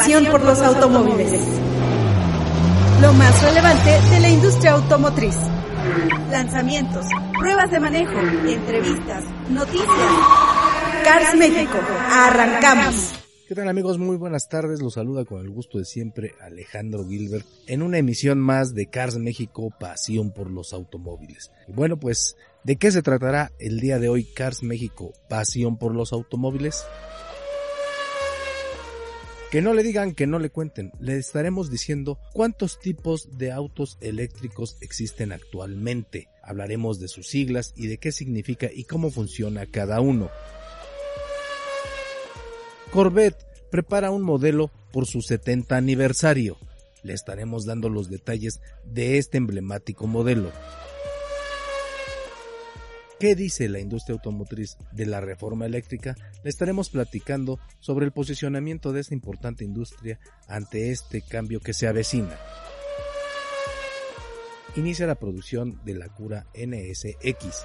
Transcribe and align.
Pasión 0.00 0.24
por 0.30 0.42
los 0.42 0.58
automóviles. 0.60 1.42
Lo 3.02 3.12
más 3.12 3.42
relevante 3.42 3.90
de 4.08 4.20
la 4.20 4.30
industria 4.30 4.72
automotriz. 4.72 5.36
Lanzamientos, 6.30 7.04
pruebas 7.38 7.70
de 7.70 7.80
manejo, 7.80 8.18
entrevistas, 8.48 9.24
noticias. 9.50 9.88
Cars 11.04 11.36
México, 11.36 11.78
arrancamos. 12.10 13.12
¿Qué 13.46 13.54
tal 13.54 13.68
amigos? 13.68 13.98
Muy 13.98 14.16
buenas 14.16 14.48
tardes. 14.48 14.80
Los 14.80 14.94
saluda 14.94 15.26
con 15.26 15.42
el 15.42 15.50
gusto 15.50 15.76
de 15.76 15.84
siempre 15.84 16.32
Alejandro 16.40 17.06
Gilbert 17.06 17.44
en 17.66 17.82
una 17.82 17.98
emisión 17.98 18.38
más 18.38 18.72
de 18.74 18.86
Cars 18.86 19.18
México, 19.18 19.68
pasión 19.78 20.32
por 20.32 20.50
los 20.50 20.72
automóviles. 20.72 21.50
Bueno, 21.68 21.98
pues, 21.98 22.38
¿de 22.64 22.76
qué 22.76 22.90
se 22.90 23.02
tratará 23.02 23.52
el 23.58 23.80
día 23.80 23.98
de 23.98 24.08
hoy 24.08 24.24
Cars 24.24 24.62
México, 24.62 25.12
pasión 25.28 25.76
por 25.76 25.94
los 25.94 26.14
automóviles? 26.14 26.86
Que 29.50 29.62
no 29.62 29.74
le 29.74 29.82
digan, 29.82 30.14
que 30.14 30.28
no 30.28 30.38
le 30.38 30.50
cuenten. 30.50 30.92
Le 31.00 31.16
estaremos 31.16 31.70
diciendo 31.70 32.20
cuántos 32.32 32.78
tipos 32.78 33.36
de 33.36 33.50
autos 33.50 33.98
eléctricos 34.00 34.76
existen 34.80 35.32
actualmente. 35.32 36.28
Hablaremos 36.44 37.00
de 37.00 37.08
sus 37.08 37.26
siglas 37.26 37.72
y 37.74 37.88
de 37.88 37.98
qué 37.98 38.12
significa 38.12 38.68
y 38.72 38.84
cómo 38.84 39.10
funciona 39.10 39.66
cada 39.66 40.00
uno. 40.00 40.30
Corvette 42.92 43.44
prepara 43.72 44.12
un 44.12 44.22
modelo 44.22 44.70
por 44.92 45.06
su 45.06 45.20
70 45.20 45.76
aniversario. 45.76 46.56
Le 47.02 47.12
estaremos 47.12 47.64
dando 47.64 47.88
los 47.88 48.08
detalles 48.08 48.60
de 48.84 49.18
este 49.18 49.38
emblemático 49.38 50.06
modelo. 50.06 50.52
¿Qué 53.20 53.34
dice 53.34 53.68
la 53.68 53.80
industria 53.80 54.14
automotriz 54.14 54.78
de 54.92 55.04
la 55.04 55.20
reforma 55.20 55.66
eléctrica? 55.66 56.16
Le 56.42 56.48
estaremos 56.48 56.88
platicando 56.88 57.60
sobre 57.78 58.06
el 58.06 58.12
posicionamiento 58.12 58.94
de 58.94 59.00
esta 59.00 59.12
importante 59.12 59.62
industria 59.62 60.18
ante 60.48 60.90
este 60.90 61.20
cambio 61.20 61.60
que 61.60 61.74
se 61.74 61.86
avecina. 61.86 62.34
Inicia 64.74 65.06
la 65.06 65.16
producción 65.16 65.82
de 65.84 65.96
la 65.96 66.08
cura 66.08 66.46
NSX. 66.54 67.62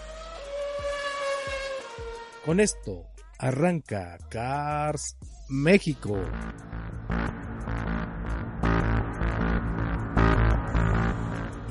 Con 2.44 2.60
esto 2.60 3.06
arranca 3.40 4.18
Cars 4.30 5.16
México. 5.48 6.20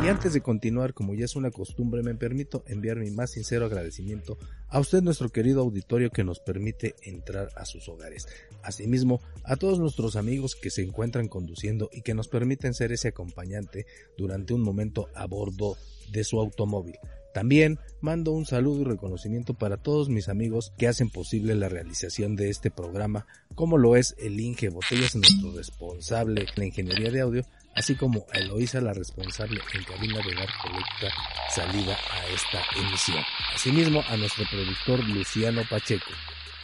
Y 0.05 0.09
antes 0.09 0.35
de 0.35 0.43
continuar, 0.43 0.93
como 0.93 1.15
ya 1.15 1.25
es 1.25 1.35
una 1.35 1.51
costumbre, 1.51 2.03
me 2.03 2.15
permito 2.15 2.63
enviar 2.67 2.99
mi 2.99 3.11
más 3.11 3.31
sincero 3.31 3.65
agradecimiento 3.65 4.37
a 4.69 4.79
usted, 4.79 5.01
nuestro 5.01 5.31
querido 5.31 5.63
auditorio, 5.63 6.11
que 6.11 6.25
nos 6.25 6.41
permite 6.41 6.95
entrar 7.05 7.49
a 7.57 7.65
sus 7.65 7.89
hogares. 7.89 8.29
Asimismo, 8.63 9.23
a 9.45 9.57
todos 9.57 9.79
nuestros 9.79 10.17
amigos 10.17 10.57
que 10.57 10.69
se 10.69 10.83
encuentran 10.83 11.27
conduciendo 11.29 11.89
y 11.91 12.03
que 12.03 12.13
nos 12.13 12.29
permiten 12.29 12.75
ser 12.75 12.93
ese 12.93 13.09
acompañante 13.09 13.87
durante 14.19 14.53
un 14.53 14.61
momento 14.61 15.09
a 15.15 15.27
bordo 15.27 15.79
de 16.13 16.23
su 16.23 16.39
automóvil. 16.39 16.99
También 17.33 17.79
mando 18.03 18.33
un 18.33 18.45
saludo 18.45 18.83
y 18.83 18.85
reconocimiento 18.85 19.55
para 19.55 19.79
todos 19.79 20.11
mis 20.11 20.29
amigos 20.29 20.75
que 20.77 20.87
hacen 20.87 21.09
posible 21.09 21.55
la 21.55 21.71
realización 21.71 22.37
de 22.37 22.51
este 22.51 22.71
programa, 22.71 23.27
como 23.55 23.79
lo 23.79 23.97
es 23.97 24.15
el 24.19 24.39
Inge 24.39 24.69
Botellas, 24.69 25.17
nuestro 25.17 25.51
responsable 25.53 26.43
de 26.43 26.49
la 26.57 26.67
ingeniería 26.67 27.11
de 27.11 27.23
audio, 27.23 27.47
así 27.75 27.95
como 27.95 28.27
a 28.35 28.81
la 28.81 28.93
responsable 28.93 29.61
en 29.75 29.85
cabina 29.85 30.19
de 30.19 30.35
dar 30.35 30.49
colecta 30.63 31.15
salida 31.55 31.97
a 32.11 32.27
esta 32.29 32.63
emisión. 32.81 33.23
Asimismo, 33.55 34.03
a 34.09 34.17
nuestro 34.17 34.45
productor 34.51 35.05
Luciano 35.09 35.63
Pacheco. 35.69 36.11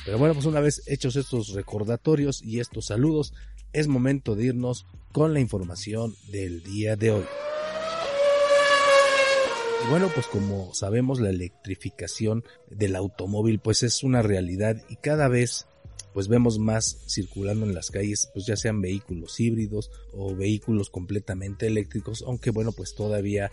Pero 0.04 0.18
bueno, 0.18 0.34
pues 0.34 0.46
una 0.46 0.60
vez 0.60 0.82
hechos 0.86 1.16
estos 1.16 1.52
recordatorios 1.52 2.42
y 2.42 2.60
estos 2.60 2.86
saludos, 2.86 3.34
es 3.72 3.86
momento 3.86 4.34
de 4.34 4.46
irnos 4.46 4.86
con 5.12 5.34
la 5.34 5.40
información 5.40 6.14
del 6.30 6.62
día 6.62 6.96
de 6.96 7.10
hoy. 7.10 7.24
Y 9.84 9.90
bueno, 9.90 10.10
pues 10.14 10.26
como 10.26 10.74
sabemos, 10.74 11.20
la 11.20 11.30
electrificación 11.30 12.44
del 12.68 12.96
automóvil 12.96 13.60
pues 13.60 13.82
es 13.82 14.02
una 14.02 14.22
realidad 14.22 14.76
y 14.88 14.96
cada 14.96 15.28
vez 15.28 15.66
pues 16.12 16.28
vemos 16.28 16.58
más 16.58 16.98
circulando 17.08 17.66
en 17.66 17.74
las 17.74 17.90
calles, 17.90 18.28
pues 18.32 18.46
ya 18.46 18.56
sean 18.56 18.80
vehículos 18.80 19.38
híbridos 19.40 19.90
o 20.12 20.34
vehículos 20.34 20.90
completamente 20.90 21.66
eléctricos, 21.66 22.24
aunque 22.26 22.50
bueno, 22.50 22.72
pues 22.72 22.94
todavía 22.94 23.50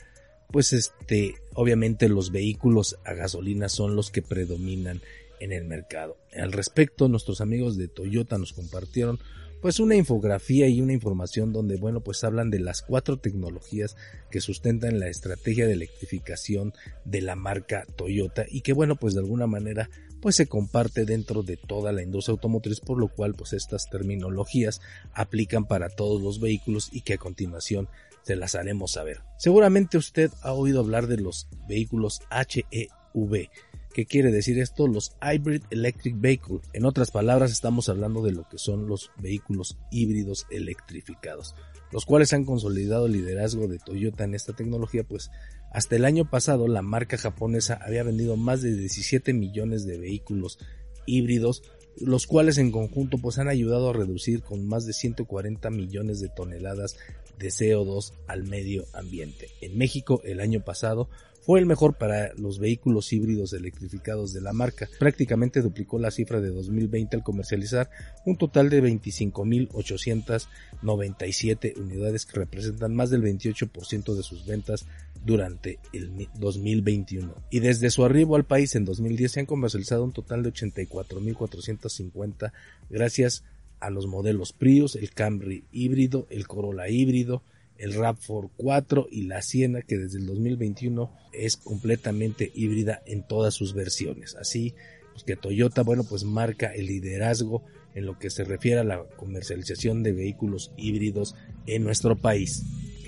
pues 0.52 0.74
este, 0.74 1.36
obviamente 1.54 2.10
los 2.10 2.32
vehículos 2.32 2.98
a 3.04 3.14
gasolina 3.14 3.70
son 3.70 3.96
los 3.96 4.12
que 4.12 4.22
predominan 4.22 5.02
en 5.40 5.52
el 5.52 5.66
mercado. 5.66 6.18
Al 6.36 6.52
respecto, 6.52 7.08
nuestros 7.08 7.42
amigos 7.42 7.78
de 7.78 7.88
Toyota 7.88 8.38
nos 8.38 8.54
compartieron 8.54 9.20
pues 9.62 9.80
una 9.80 9.96
infografía 9.96 10.68
y 10.68 10.82
una 10.82 10.94
información 10.94 11.52
donde, 11.52 11.78
bueno, 11.78 12.02
pues 12.02 12.24
hablan 12.24 12.52
de 12.52 12.60
las 12.60 12.84
cuatro 12.84 13.18
tecnologías 13.18 13.98
que 14.30 14.40
sustentan 14.40 15.00
la 15.00 15.08
estrategia 15.08 15.66
de 15.66 15.74
electrificación 15.74 16.74
de 17.06 17.22
la 17.22 17.36
marca 17.36 17.86
Toyota 17.96 18.46
y 18.50 18.62
que, 18.62 18.74
bueno, 18.74 18.96
pues 18.98 19.16
de 19.16 19.22
alguna 19.22 19.48
manera 19.48 19.90
pues 20.22 20.36
se 20.36 20.48
comparte 20.48 21.06
dentro 21.06 21.44
de 21.44 21.58
toda 21.58 21.92
la 21.92 22.04
industria 22.04 22.34
automotriz, 22.34 22.80
por 22.80 22.98
lo 22.98 23.08
cual 23.08 23.34
pues 23.34 23.54
estas 23.54 23.90
terminologías 23.90 24.82
aplican 25.14 25.66
para 25.66 25.90
todos 25.90 26.22
los 26.22 26.40
vehículos 26.40 26.90
y 26.92 27.02
que 27.02 27.14
a 27.14 27.18
continuación 27.18 27.88
se 28.24 28.36
las 28.36 28.56
haremos 28.56 28.92
saber. 28.92 29.22
Seguramente 29.38 29.98
usted 29.98 30.32
ha 30.42 30.52
oído 30.54 30.82
hablar 30.82 31.08
de 31.08 31.18
los 31.18 31.48
vehículos 31.68 32.22
HEV, 32.30 33.50
¿Qué 33.98 34.06
quiere 34.06 34.32
decir 34.32 34.60
esto? 34.60 34.86
Los 34.86 35.16
Hybrid 35.24 35.64
Electric 35.72 36.22
Vehicle. 36.22 36.60
En 36.74 36.86
otras 36.86 37.10
palabras, 37.10 37.52
estamos 37.52 37.90
hablando 37.90 38.22
de 38.22 38.32
lo 38.32 38.48
que 38.48 38.60
son 38.60 38.88
los 38.88 39.10
vehículos 39.18 39.80
híbridos 39.90 40.46
electrificados, 40.52 41.56
los 41.92 42.06
cuales 42.06 42.32
han 42.32 42.46
consolidado 42.46 43.08
el 43.08 43.14
liderazgo 43.14 43.68
de 43.68 43.80
Toyota 43.80 44.24
en 44.24 44.36
esta 44.36 44.54
tecnología, 44.54 45.04
pues 45.04 45.32
hasta 45.72 45.96
el 45.96 46.06
año 46.06 46.30
pasado 46.30 46.68
la 46.68 46.82
marca 46.82 47.18
japonesa 47.18 47.80
había 47.82 48.04
vendido 48.04 48.38
más 48.38 48.62
de 48.62 48.76
17 48.76 49.34
millones 49.34 49.86
de 49.86 49.98
vehículos 49.98 50.60
híbridos, 51.06 51.64
los 52.00 52.28
cuales 52.28 52.58
en 52.58 52.72
conjunto 52.72 53.18
pues 53.18 53.38
han 53.38 53.48
ayudado 53.48 53.90
a 53.90 53.94
reducir 53.94 54.44
con 54.44 54.68
más 54.68 54.86
de 54.86 54.94
140 54.94 55.70
millones 55.70 56.20
de 56.20 56.30
toneladas 56.30 56.98
de 57.38 57.50
CO2 57.50 58.14
al 58.28 58.44
medio 58.44 58.86
ambiente. 58.94 59.50
En 59.62 59.78
México 59.78 60.22
el 60.24 60.40
año 60.40 60.64
pasado 60.64 61.10
fue 61.48 61.60
el 61.62 61.66
mejor 61.66 61.94
para 61.94 62.34
los 62.34 62.60
vehículos 62.60 63.14
híbridos 63.14 63.54
electrificados 63.54 64.34
de 64.34 64.42
la 64.42 64.52
marca. 64.52 64.90
Prácticamente 65.00 65.62
duplicó 65.62 65.98
la 65.98 66.12
cifra 66.12 66.42
de 66.42 66.50
2020 66.50 67.16
al 67.16 67.24
comercializar 67.24 67.90
un 68.26 68.36
total 68.36 68.70
de 68.70 68.84
25.897 68.84 71.78
unidades 71.78 72.26
que 72.26 72.40
representan 72.40 72.94
más 72.94 73.12
del 73.12 73.24
28% 73.24 74.14
de 74.14 74.24
sus 74.24 74.46
ventas 74.46 74.88
durante 75.26 75.80
el 75.94 76.28
2021. 76.38 77.34
Y 77.50 77.62
desde 77.62 77.92
su 77.92 78.04
arribo 78.04 78.36
al 78.36 78.44
país 78.44 78.76
en 78.76 78.84
2010 78.84 79.32
se 79.32 79.40
han 79.40 79.46
comercializado 79.46 80.04
un 80.04 80.12
total 80.12 80.44
de 80.44 80.52
84.450 80.52 82.52
gracias 82.90 83.46
a 83.80 83.90
los 83.90 84.06
modelos 84.06 84.52
Prius, 84.52 84.98
el 84.98 85.12
Camry 85.12 85.64
híbrido, 85.72 86.28
el 86.30 86.46
Corolla 86.46 86.90
híbrido, 86.90 87.42
el 87.78 87.94
RAV4 87.94 88.50
4 88.58 89.08
y 89.12 89.24
la 89.24 89.42
Siena 89.42 89.82
que 89.82 89.98
desde 89.98 90.20
el 90.20 90.26
2021 90.26 91.12
es 91.34 91.58
completamente 91.58 92.52
híbrida 92.56 93.02
en 93.06 93.24
todas 93.24 93.54
sus 93.54 93.74
versiones. 93.74 94.36
Así 94.36 94.74
pues, 95.14 95.24
que 95.24 95.36
Toyota, 95.36 95.84
bueno, 95.84 96.04
pues 96.04 96.24
marca 96.24 96.68
el 96.68 96.88
liderazgo 96.88 97.64
en 97.96 98.06
lo 98.06 98.20
que 98.20 98.30
se 98.30 98.44
refiere 98.44 98.82
a 98.82 98.84
la 98.84 99.04
comercialización 99.16 100.04
de 100.04 100.14
vehículos 100.14 100.72
híbridos 100.78 101.36
en 101.66 101.84
nuestro 101.84 102.16
país. 102.16 102.64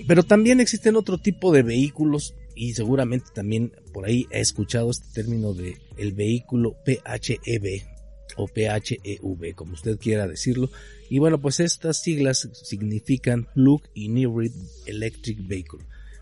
Pero 0.08 0.24
también 0.24 0.60
existen 0.60 0.96
otro 0.96 1.20
tipo 1.20 1.52
de 1.52 1.62
vehículos 1.62 2.34
y 2.56 2.74
seguramente 2.74 3.28
también 3.34 3.72
por 3.94 4.06
ahí 4.06 4.26
he 4.32 4.40
escuchado 4.40 4.90
este 4.90 5.06
término 5.14 5.54
de 5.54 5.78
el 5.98 6.14
vehículo 6.14 6.76
PHEV 6.84 7.84
o 8.38 8.48
PHEV, 8.48 9.56
como 9.56 9.74
usted 9.74 9.98
quiera 9.98 10.28
decirlo, 10.28 10.70
y 11.10 11.20
bueno, 11.20 11.40
pues 11.40 11.60
estas 11.60 12.02
siglas 12.02 12.50
significan 12.54 13.48
Plug-in 13.54 14.18
Hybrid 14.18 14.52
Electric 14.86 15.48
Vehicle. 15.48 15.80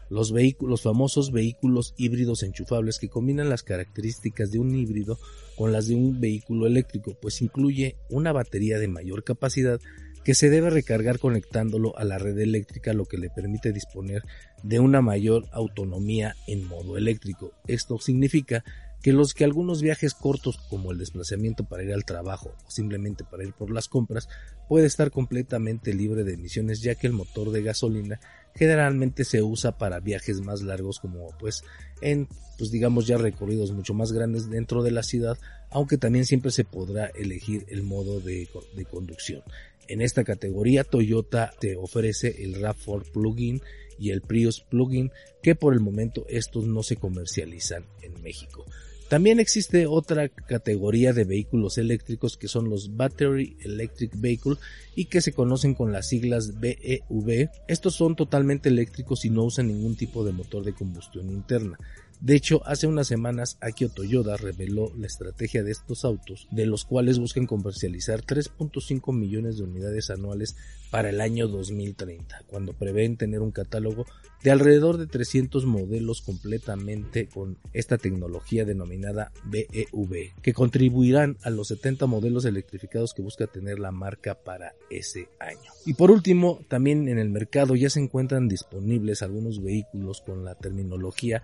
Los, 0.10 0.32
vehículos, 0.32 0.84
famosos 0.84 1.32
vehículos 1.32 1.94
híbridos 1.98 2.44
enchufables 2.44 2.98
que 2.98 3.10
combinan 3.10 3.50
las 3.50 3.64
características 3.64 4.52
de 4.52 4.60
un 4.60 4.74
híbrido 4.74 5.20
con 5.58 5.74
las 5.74 5.88
de 5.88 5.96
un 5.96 6.22
vehículo 6.22 6.66
eléctrico, 6.66 7.18
pues 7.22 7.42
incluye 7.42 7.98
una 8.10 8.32
batería 8.32 8.80
de 8.80 8.88
mayor 8.88 9.26
capacidad 9.26 9.82
que 10.28 10.36
se 10.36 10.50
debe 10.50 10.70
recargar 10.70 11.20
conectándolo 11.20 11.98
a 11.98 12.04
la 12.04 12.18
red 12.18 12.38
eléctrica, 12.38 12.92
lo 12.94 13.06
que 13.06 13.18
le 13.18 13.30
permite 13.30 13.72
disponer 13.72 14.24
de 14.62 14.80
una 14.80 15.02
mayor 15.02 15.46
autonomía 15.54 16.36
en 16.48 16.66
modo 16.66 16.98
eléctrico. 16.98 17.54
Esto 17.66 17.98
significa 18.00 18.66
que 19.02 19.14
los 19.14 19.34
que 19.34 19.44
algunos 19.44 19.82
viajes 19.82 20.14
cortos 20.14 20.58
como 20.70 20.92
el 20.92 20.98
desplazamiento 20.98 21.64
para 21.64 21.84
ir 21.84 21.94
al 21.94 22.06
trabajo 22.06 22.56
o 22.66 22.72
simplemente 22.72 23.24
para 23.24 23.44
ir 23.44 23.54
por 23.54 23.72
las 23.72 23.88
compras 23.88 24.28
puede 24.68 24.88
estar 24.88 25.12
completamente 25.12 25.94
libre 25.94 26.24
de 26.24 26.34
emisiones 26.34 26.82
ya 26.82 26.96
que 26.96 27.08
el 27.08 27.14
motor 27.14 27.52
de 27.52 27.62
gasolina 27.62 28.20
generalmente 28.56 29.24
se 29.24 29.44
usa 29.44 29.78
para 29.78 30.00
viajes 30.00 30.42
más 30.42 30.62
largos 30.62 31.00
como 31.00 31.30
pues 31.40 31.64
en 32.02 32.28
pues 32.58 32.72
digamos 32.72 33.06
ya 33.06 33.18
recorridos 33.18 33.72
mucho 33.72 33.94
más 33.94 34.12
grandes 34.12 34.50
dentro 34.50 34.84
de 34.84 34.92
la 34.92 35.04
ciudad 35.04 35.38
aunque 35.70 35.98
también 35.98 36.26
siempre 36.26 36.52
se 36.52 36.64
podrá 36.64 37.08
elegir 37.08 37.66
el 37.70 37.84
modo 37.84 38.20
de, 38.20 38.50
conducción 38.90 39.44
en 39.88 40.02
esta 40.02 40.24
categoría 40.24 40.84
Toyota 40.84 41.54
te 41.60 41.76
ofrece 41.76 42.44
el 42.44 42.56
RAV4 42.56 43.12
plugin 43.12 43.62
y 44.00 44.12
el 44.12 44.22
Prius 44.22 44.62
plugin 44.62 45.12
que 45.42 45.56
por 45.56 45.74
el 45.74 45.80
momento 45.80 46.26
estos 46.30 46.66
no 46.66 46.84
se 46.84 46.98
comercializan 46.98 47.86
en 48.02 48.22
México. 48.22 48.66
También 49.10 49.40
existe 49.40 49.88
otra 49.88 50.28
categoría 50.28 51.14
de 51.14 51.24
vehículos 51.24 51.78
eléctricos 51.78 52.36
que 52.36 52.50
son 52.50 52.70
los 52.70 52.98
Battery 52.98 53.56
Electric 53.62 54.12
Vehicle 54.20 54.56
y 54.96 55.06
que 55.06 55.22
se 55.22 55.32
conocen 55.32 55.76
con 55.76 55.94
las 55.94 56.10
siglas 56.10 56.60
BEV. 56.60 57.50
Estos 57.70 57.96
son 57.96 58.18
totalmente 58.18 58.68
eléctricos 58.68 59.24
y 59.24 59.30
no 59.30 59.44
usan 59.44 59.68
ningún 59.68 59.96
tipo 59.96 60.26
de 60.26 60.34
motor 60.34 60.66
de 60.66 60.74
combustión 60.74 61.30
interna. 61.30 61.80
De 62.20 62.36
hecho, 62.36 62.62
hace 62.66 62.88
unas 62.88 63.08
semanas 63.08 63.58
Akio 63.62 63.90
Toyoda 63.90 64.38
reveló 64.38 64.92
la 64.98 65.06
estrategia 65.06 65.64
de 65.64 65.72
estos 65.72 66.04
autos, 66.04 66.48
de 66.52 66.66
los 66.66 66.84
cuales 66.84 67.20
buscan 67.20 67.46
comercializar 67.46 68.24
3.5 68.24 69.14
millones 69.14 69.58
de 69.58 69.64
unidades 69.64 70.10
anuales 70.10 70.56
para 70.90 71.10
el 71.10 71.22
año 71.22 71.48
2030, 71.48 72.44
cuando 72.48 72.74
prevén 72.74 73.18
tener 73.18 73.42
un 73.42 73.52
catálogo 73.52 74.06
de 74.44 74.52
alrededor 74.52 74.98
de 74.98 75.08
300 75.08 75.66
modelos 75.66 76.22
completamente 76.22 77.28
con 77.28 77.58
esta 77.74 77.98
tecnología 77.98 78.66
denominada 78.66 79.32
BEV, 79.46 80.34
que 80.42 80.54
contribuirán 80.54 81.38
a 81.44 81.50
los 81.50 81.68
70 81.70 82.06
modelos 82.06 82.46
electrificados 82.46 83.14
que 83.14 83.22
busca 83.22 83.48
tener 83.48 83.80
la 83.80 83.92
marca 83.92 84.36
para 84.36 84.74
ese 84.90 85.30
año. 85.40 85.72
Y 85.86 85.94
por 85.94 86.12
último, 86.12 86.62
también 86.68 87.08
en 87.10 87.20
el 87.20 87.30
mercado 87.30 87.76
ya 87.76 87.90
se 87.90 88.00
encuentran 88.00 88.48
disponibles 88.48 89.22
algunos 89.22 89.62
vehículos 89.62 90.22
con 90.22 90.46
la 90.46 90.56
terminología 90.56 91.42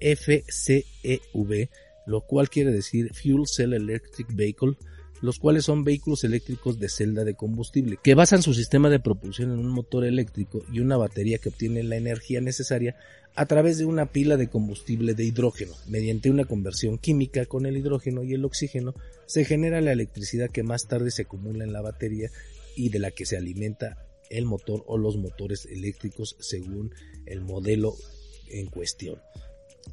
FCEV, 0.00 1.68
lo 2.06 2.20
cual 2.22 2.50
quiere 2.50 2.72
decir 2.72 3.12
Fuel 3.14 3.46
Cell 3.46 3.74
Electric 3.74 4.34
Vehicle, 4.34 4.76
los 5.20 5.38
cuales 5.38 5.64
son 5.64 5.84
vehículos 5.84 6.22
eléctricos 6.24 6.78
de 6.78 6.88
celda 6.88 7.24
de 7.24 7.34
combustible, 7.34 7.98
que 8.02 8.14
basan 8.14 8.42
su 8.42 8.52
sistema 8.52 8.90
de 8.90 9.00
propulsión 9.00 9.52
en 9.52 9.58
un 9.58 9.68
motor 9.68 10.04
eléctrico 10.04 10.62
y 10.70 10.80
una 10.80 10.96
batería 10.96 11.38
que 11.38 11.48
obtiene 11.48 11.82
la 11.82 11.96
energía 11.96 12.40
necesaria 12.40 12.96
a 13.34 13.46
través 13.46 13.78
de 13.78 13.84
una 13.84 14.12
pila 14.12 14.36
de 14.36 14.48
combustible 14.48 15.14
de 15.14 15.24
hidrógeno. 15.24 15.72
Mediante 15.88 16.30
una 16.30 16.44
conversión 16.44 16.98
química 16.98 17.46
con 17.46 17.66
el 17.66 17.76
hidrógeno 17.76 18.22
y 18.22 18.34
el 18.34 18.44
oxígeno, 18.44 18.94
se 19.26 19.44
genera 19.44 19.80
la 19.80 19.92
electricidad 19.92 20.50
que 20.50 20.62
más 20.62 20.86
tarde 20.88 21.10
se 21.10 21.22
acumula 21.22 21.64
en 21.64 21.72
la 21.72 21.80
batería 21.80 22.30
y 22.76 22.90
de 22.90 22.98
la 22.98 23.10
que 23.10 23.26
se 23.26 23.36
alimenta 23.36 24.06
el 24.30 24.44
motor 24.44 24.84
o 24.86 24.98
los 24.98 25.16
motores 25.16 25.66
eléctricos 25.66 26.36
según 26.38 26.94
el 27.26 27.40
modelo 27.40 27.94
en 28.50 28.66
cuestión. 28.66 29.18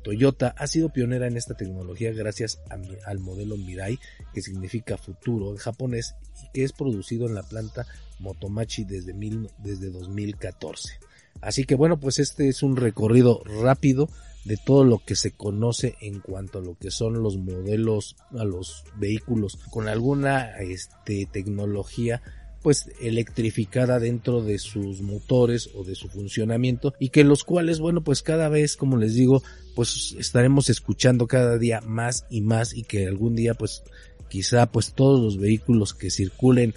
Toyota 0.04 0.54
ha 0.58 0.68
sido 0.68 0.90
pionera 0.90 1.28
en 1.28 1.38
esta 1.38 1.56
tecnología 1.56 2.12
gracias 2.12 2.62
al 3.06 3.20
modelo 3.20 3.58
Mirai, 3.58 4.00
que 4.34 4.42
significa 4.42 4.98
futuro 4.98 5.52
en 5.52 5.58
japonés 5.58 6.16
y 6.44 6.52
que 6.54 6.64
es 6.64 6.74
producido 6.74 7.28
en 7.28 7.36
la 7.36 7.44
planta 7.44 7.86
Motomachi 8.20 8.86
desde, 8.86 9.14
desde 9.60 9.90
2014. 9.90 11.00
Así 11.42 11.66
que 11.66 11.76
bueno, 11.76 12.00
pues 12.00 12.20
este 12.20 12.50
es 12.50 12.64
un 12.64 12.76
recorrido 12.76 13.44
rápido 13.44 14.10
de 14.46 14.58
todo 14.58 14.84
lo 14.84 15.00
que 15.00 15.16
se 15.16 15.32
conoce 15.32 15.96
en 16.02 16.20
cuanto 16.20 16.60
a 16.60 16.62
lo 16.62 16.76
que 16.76 16.92
son 16.92 17.22
los 17.22 17.38
modelos 17.38 18.16
a 18.38 18.44
los 18.44 18.84
vehículos 18.96 19.58
con 19.70 19.88
alguna 19.88 20.58
este, 20.60 21.28
tecnología 21.32 22.22
pues 22.62 22.90
electrificada 23.02 24.00
dentro 24.00 24.44
de 24.44 24.60
sus 24.60 25.02
motores 25.02 25.70
o 25.76 25.84
de 25.84 25.96
su 25.96 26.10
funcionamiento 26.10 26.94
y 27.00 27.10
que 27.10 27.24
los 27.24 27.44
cuales 27.44 27.80
bueno 27.80 28.04
pues 28.04 28.22
cada 28.22 28.50
vez 28.50 28.76
como 28.78 28.98
les 28.98 29.16
digo 29.16 29.42
pues 29.76 30.16
estaremos 30.20 30.70
escuchando 30.70 31.28
cada 31.28 31.58
día 31.58 31.82
más 31.82 32.26
y 32.30 32.42
más 32.42 32.76
y 32.76 32.84
que 32.84 33.08
algún 33.08 33.36
día 33.36 33.54
pues 33.54 33.84
quizá 34.30 34.72
pues 34.72 34.94
todos 34.94 35.20
los 35.20 35.38
vehículos 35.38 35.94
que 35.94 36.12
circulen 36.12 36.74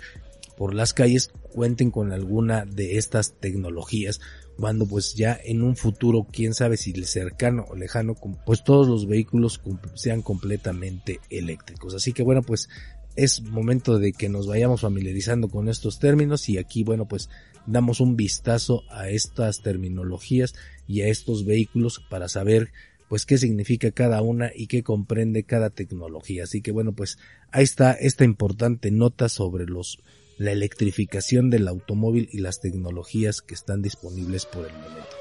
por 0.56 0.74
las 0.74 0.94
calles 0.94 1.30
cuenten 1.52 1.90
con 1.90 2.12
alguna 2.12 2.64
de 2.64 2.98
estas 2.98 3.34
tecnologías 3.34 4.20
cuando 4.56 4.86
pues 4.86 5.14
ya 5.14 5.38
en 5.42 5.62
un 5.62 5.76
futuro 5.76 6.26
quién 6.30 6.54
sabe 6.54 6.76
si 6.76 6.92
cercano 7.04 7.64
o 7.68 7.76
lejano 7.76 8.14
pues 8.46 8.64
todos 8.64 8.88
los 8.88 9.06
vehículos 9.06 9.60
sean 9.94 10.22
completamente 10.22 11.20
eléctricos. 11.30 11.94
Así 11.94 12.12
que 12.12 12.22
bueno 12.22 12.42
pues 12.42 12.68
es 13.16 13.42
momento 13.42 13.98
de 13.98 14.12
que 14.12 14.28
nos 14.28 14.46
vayamos 14.46 14.80
familiarizando 14.80 15.48
con 15.48 15.68
estos 15.68 15.98
términos 15.98 16.48
y 16.48 16.58
aquí, 16.58 16.82
bueno, 16.84 17.06
pues 17.06 17.30
damos 17.66 18.00
un 18.00 18.16
vistazo 18.16 18.82
a 18.90 19.08
estas 19.08 19.62
terminologías 19.62 20.54
y 20.86 21.02
a 21.02 21.08
estos 21.08 21.44
vehículos 21.44 22.02
para 22.10 22.28
saber 22.28 22.72
pues 23.08 23.26
qué 23.26 23.38
significa 23.38 23.90
cada 23.92 24.22
una 24.22 24.50
y 24.54 24.66
qué 24.66 24.82
comprende 24.82 25.44
cada 25.44 25.70
tecnología. 25.70 26.44
Así 26.44 26.62
que 26.62 26.72
bueno, 26.72 26.92
pues 26.92 27.18
ahí 27.50 27.64
está 27.64 27.92
esta 27.92 28.24
importante 28.24 28.90
nota 28.90 29.28
sobre 29.28 29.66
los 29.66 29.98
la 30.36 30.50
electrificación 30.50 31.48
del 31.48 31.68
automóvil 31.68 32.28
y 32.32 32.38
las 32.38 32.60
tecnologías 32.60 33.40
que 33.40 33.54
están 33.54 33.82
disponibles 33.82 34.46
por 34.46 34.66
el 34.66 34.72
momento. 34.72 35.16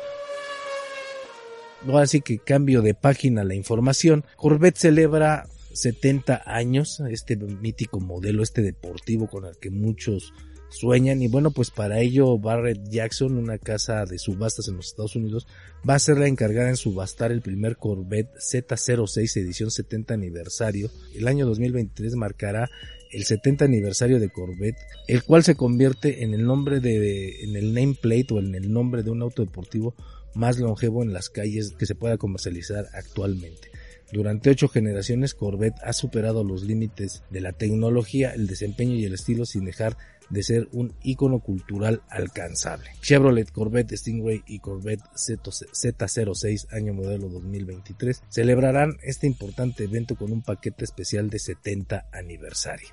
Ahora 1.88 2.08
sí 2.08 2.22
que 2.22 2.40
cambio 2.40 2.82
de 2.82 2.94
página 2.94 3.44
la 3.44 3.54
información. 3.56 4.26
Corvette 4.38 4.78
celebra 4.78 5.48
70 5.74 6.44
años, 6.46 7.02
este 7.10 7.36
mítico 7.36 8.00
modelo, 8.00 8.44
este 8.44 8.62
deportivo 8.62 9.28
con 9.28 9.46
el 9.46 9.58
que 9.58 9.70
muchos 9.70 10.34
sueñan 10.70 11.22
y 11.22 11.28
bueno 11.28 11.52
pues 11.52 11.70
para 11.70 12.00
ello 12.00 12.38
Barrett 12.40 12.90
Jackson, 12.90 13.38
una 13.38 13.60
casa 13.60 14.06
de 14.06 14.18
subastas 14.18 14.68
en 14.68 14.78
los 14.78 14.88
Estados 14.88 15.16
Unidos, 15.16 15.48
va 15.88 15.96
a 15.96 16.00
ser 16.00 16.18
la 16.18 16.28
encargada 16.28 16.70
en 16.70 16.78
subastar 16.78 17.32
el 17.32 17.42
primer 17.42 17.78
Corvette 17.78 18.34
Z06 18.38 19.38
edición 19.38 19.70
70 19.70 20.14
aniversario. 20.14 20.90
El 21.14 21.28
año 21.28 21.46
2023 21.46 22.16
marcará 22.16 22.70
el 23.12 23.26
70 23.26 23.66
aniversario 23.66 24.20
de 24.20 24.30
Corvette, 24.30 24.80
el 25.08 25.24
cual 25.24 25.44
se 25.44 25.56
convierte 25.56 26.24
en 26.24 26.34
el 26.34 26.46
nombre 26.46 26.80
de, 26.80 27.44
en 27.44 27.56
el 27.56 27.74
nameplate 27.74 28.28
o 28.32 28.40
en 28.40 28.56
el 28.56 28.72
nombre 28.72 29.04
de 29.04 29.12
un 29.12 29.22
auto 29.22 29.44
deportivo 29.44 29.96
más 30.34 30.58
longevo 30.58 31.04
en 31.04 31.14
las 31.14 31.30
calles 31.30 31.74
que 31.78 31.86
se 31.86 31.94
pueda 31.94 32.18
comercializar 32.18 32.88
actualmente. 32.94 33.70
Durante 34.12 34.50
ocho 34.50 34.68
generaciones, 34.68 35.34
Corvette 35.34 35.82
ha 35.84 35.94
superado 35.94 36.44
los 36.44 36.64
límites 36.64 37.24
de 37.30 37.42
la 37.42 37.54
tecnología, 37.54 38.32
el 38.32 38.48
desempeño 38.48 38.96
y 38.96 39.06
el 39.06 39.14
estilo 39.14 39.46
sin 39.46 39.66
dejar 39.66 39.98
de 40.30 40.44
ser 40.44 40.68
un 40.72 40.94
icono 41.04 41.40
cultural 41.40 42.02
alcanzable. 42.10 42.90
Chevrolet, 43.02 43.52
Corvette 43.52 43.98
Stingray 43.98 44.44
y 44.48 44.60
Corvette 44.60 45.04
Z06 45.16 46.74
año 46.74 46.94
modelo 46.94 47.30
2023 47.30 48.24
celebrarán 48.30 48.98
este 49.04 49.28
importante 49.28 49.84
evento 49.84 50.16
con 50.16 50.32
un 50.32 50.42
paquete 50.42 50.84
especial 50.84 51.30
de 51.30 51.40
70 51.40 52.08
aniversario. 52.12 52.90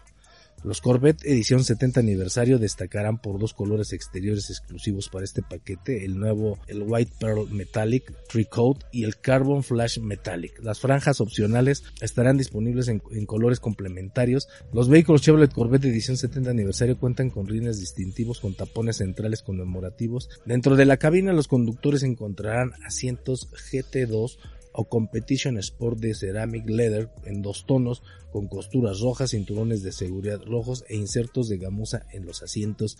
Los 0.62 0.82
Corvette 0.82 1.24
edición 1.24 1.64
70 1.64 2.00
aniversario 2.00 2.58
destacarán 2.58 3.18
por 3.18 3.38
dos 3.38 3.54
colores 3.54 3.94
exteriores 3.94 4.50
exclusivos 4.50 5.08
para 5.08 5.24
este 5.24 5.40
paquete, 5.40 6.04
el 6.04 6.18
nuevo 6.18 6.58
el 6.66 6.82
White 6.82 7.14
Pearl 7.18 7.48
Metallic 7.50 8.12
Coat 8.50 8.84
y 8.92 9.04
el 9.04 9.18
Carbon 9.18 9.62
Flash 9.62 10.00
Metallic. 10.00 10.62
Las 10.62 10.80
franjas 10.80 11.22
opcionales 11.22 11.82
estarán 12.02 12.36
disponibles 12.36 12.88
en, 12.88 13.02
en, 13.10 13.24
colores 13.24 13.58
complementarios. 13.58 14.48
Los 14.70 14.90
vehículos 14.90 15.22
Chevrolet 15.22 15.50
Corvette 15.50 15.86
edición 15.86 16.18
70 16.18 16.50
aniversario 16.50 16.98
cuentan 16.98 17.30
con 17.30 17.48
rines 17.48 17.80
distintivos 17.80 18.38
con 18.38 18.54
tapones 18.54 18.98
centrales 18.98 19.40
conmemorativos. 19.40 20.28
Dentro 20.44 20.76
de 20.76 20.84
la 20.84 20.98
cabina 20.98 21.32
los 21.32 21.48
conductores 21.48 22.02
encontrarán 22.02 22.72
asientos 22.84 23.48
GT2 23.50 24.36
o 24.72 24.88
Competition 24.88 25.58
Sport 25.58 25.98
de 25.98 26.14
Ceramic 26.14 26.68
Leather 26.68 27.10
en 27.24 27.42
dos 27.42 27.66
tonos 27.66 28.02
con 28.32 28.48
costuras 28.48 29.00
rojas, 29.00 29.30
cinturones 29.30 29.82
de 29.82 29.92
seguridad 29.92 30.40
rojos 30.44 30.84
e 30.88 30.96
insertos 30.96 31.48
de 31.48 31.58
gamuza 31.58 32.06
en 32.12 32.24
los 32.24 32.42
asientos 32.42 32.98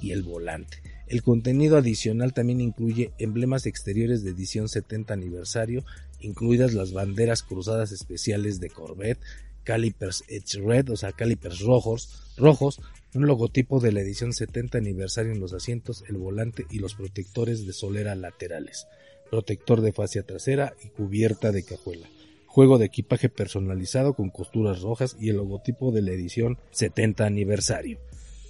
y 0.00 0.10
el 0.10 0.22
volante. 0.22 0.78
El 1.06 1.22
contenido 1.22 1.76
adicional 1.76 2.32
también 2.32 2.60
incluye 2.60 3.12
emblemas 3.18 3.66
exteriores 3.66 4.24
de 4.24 4.30
edición 4.30 4.68
70 4.68 5.14
aniversario, 5.14 5.84
incluidas 6.20 6.74
las 6.74 6.92
banderas 6.92 7.42
cruzadas 7.42 7.92
especiales 7.92 8.58
de 8.58 8.70
Corvette, 8.70 9.20
calipers 9.62 10.24
Edge 10.26 10.58
Red, 10.60 10.90
o 10.90 10.96
sea, 10.96 11.12
calipers 11.12 11.60
rojos, 11.60 12.32
rojos, 12.36 12.80
un 13.14 13.26
logotipo 13.26 13.78
de 13.78 13.92
la 13.92 14.00
edición 14.00 14.32
70 14.32 14.78
aniversario 14.78 15.32
en 15.32 15.40
los 15.40 15.52
asientos, 15.52 16.02
el 16.08 16.16
volante 16.16 16.66
y 16.70 16.78
los 16.78 16.94
protectores 16.94 17.64
de 17.64 17.72
solera 17.72 18.16
laterales 18.16 18.88
protector 19.32 19.80
de 19.80 19.94
fascia 19.94 20.24
trasera 20.24 20.74
y 20.84 20.88
cubierta 20.88 21.52
de 21.52 21.62
cajuela. 21.62 22.06
Juego 22.44 22.76
de 22.76 22.84
equipaje 22.84 23.30
personalizado 23.30 24.12
con 24.12 24.28
costuras 24.28 24.82
rojas 24.82 25.16
y 25.18 25.30
el 25.30 25.36
logotipo 25.36 25.90
de 25.90 26.02
la 26.02 26.10
edición 26.10 26.58
70 26.72 27.24
aniversario. 27.24 27.98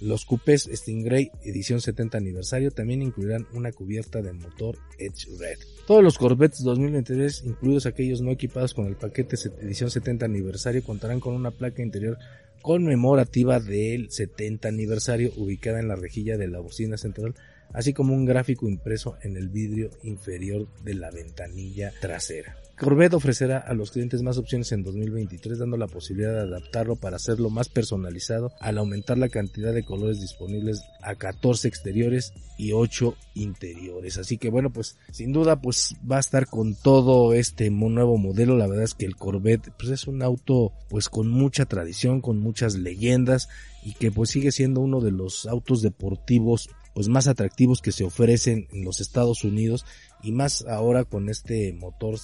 Los 0.01 0.25
coupés 0.25 0.69
Stingray 0.69 1.31
edición 1.45 1.79
70 1.79 2.17
aniversario 2.17 2.71
también 2.71 3.01
incluirán 3.01 3.47
una 3.53 3.71
cubierta 3.71 4.21
de 4.21 4.33
motor 4.33 4.77
Edge 4.99 5.29
Red. 5.39 5.57
Todos 5.87 6.03
los 6.03 6.17
Corvettes 6.17 6.61
2023, 6.63 7.43
incluidos 7.45 7.85
aquellos 7.85 8.19
no 8.19 8.31
equipados 8.31 8.73
con 8.73 8.87
el 8.87 8.97
paquete 8.97 9.37
edición 9.61 9.89
70 9.89 10.25
aniversario, 10.25 10.83
contarán 10.83 11.21
con 11.21 11.33
una 11.33 11.51
placa 11.51 11.81
interior 11.81 12.17
conmemorativa 12.61 13.61
del 13.61 14.11
70 14.11 14.67
aniversario 14.67 15.31
ubicada 15.37 15.79
en 15.79 15.87
la 15.87 15.95
rejilla 15.95 16.37
de 16.37 16.49
la 16.49 16.59
bocina 16.59 16.97
central, 16.97 17.35
así 17.71 17.93
como 17.93 18.13
un 18.13 18.25
gráfico 18.25 18.67
impreso 18.67 19.17
en 19.21 19.37
el 19.37 19.49
vidrio 19.49 19.89
inferior 20.03 20.67
de 20.83 20.93
la 20.95 21.11
ventanilla 21.11 21.91
trasera. 22.01 22.57
Corvette 22.75 23.13
ofrecerá 23.13 23.59
a 23.59 23.75
los 23.75 23.91
clientes 23.91 24.23
más 24.23 24.39
opciones 24.39 24.71
en 24.71 24.83
2023 24.83 25.59
dando 25.59 25.77
la 25.77 25.87
posibilidad 25.87 26.33
de 26.33 26.41
adaptarlo 26.41 26.95
para 26.95 27.17
hacerlo 27.17 27.51
más 27.51 27.69
personalizado 27.69 28.51
al 28.59 28.79
aumentar 28.79 29.17
la 29.19 29.29
cantidad 29.29 29.73
de 29.73 29.85
colores 29.85 30.19
disponibles 30.19 30.83
a 31.03 31.13
14 31.13 31.67
exteriores 31.67 32.33
y 32.57 32.71
8 32.71 33.15
interiores. 33.35 34.17
Así 34.17 34.39
que 34.39 34.49
bueno, 34.49 34.71
pues 34.71 34.97
sin 35.11 35.31
duda 35.31 35.61
pues 35.61 35.95
va 36.09 36.17
a 36.17 36.21
estar 36.21 36.47
con 36.47 36.73
todo 36.73 37.33
este 37.33 37.69
nuevo 37.69 38.17
modelo. 38.17 38.57
La 38.57 38.67
verdad 38.67 38.85
es 38.85 38.95
que 38.95 39.05
el 39.05 39.17
Corvette 39.17 39.71
pues 39.77 39.89
es 39.89 40.07
un 40.07 40.23
auto 40.23 40.73
pues 40.89 41.09
con 41.09 41.29
mucha 41.29 41.65
tradición, 41.65 42.21
con 42.21 42.39
muchas 42.39 42.75
leyendas 42.75 43.49
y 43.83 43.93
que 43.93 44.11
pues 44.11 44.31
sigue 44.31 44.51
siendo 44.51 44.81
uno 44.81 44.99
de 44.99 45.11
los 45.11 45.45
autos 45.45 45.83
deportivos 45.83 46.69
pues 46.93 47.07
más 47.07 47.27
atractivos 47.27 47.81
que 47.81 47.91
se 47.91 48.03
ofrecen 48.03 48.67
en 48.71 48.83
los 48.83 49.01
Estados 49.01 49.43
Unidos 49.43 49.85
y 50.21 50.31
más 50.31 50.63
ahora 50.67 51.03
con 51.03 51.29
este 51.29 51.73
motor 51.73 52.19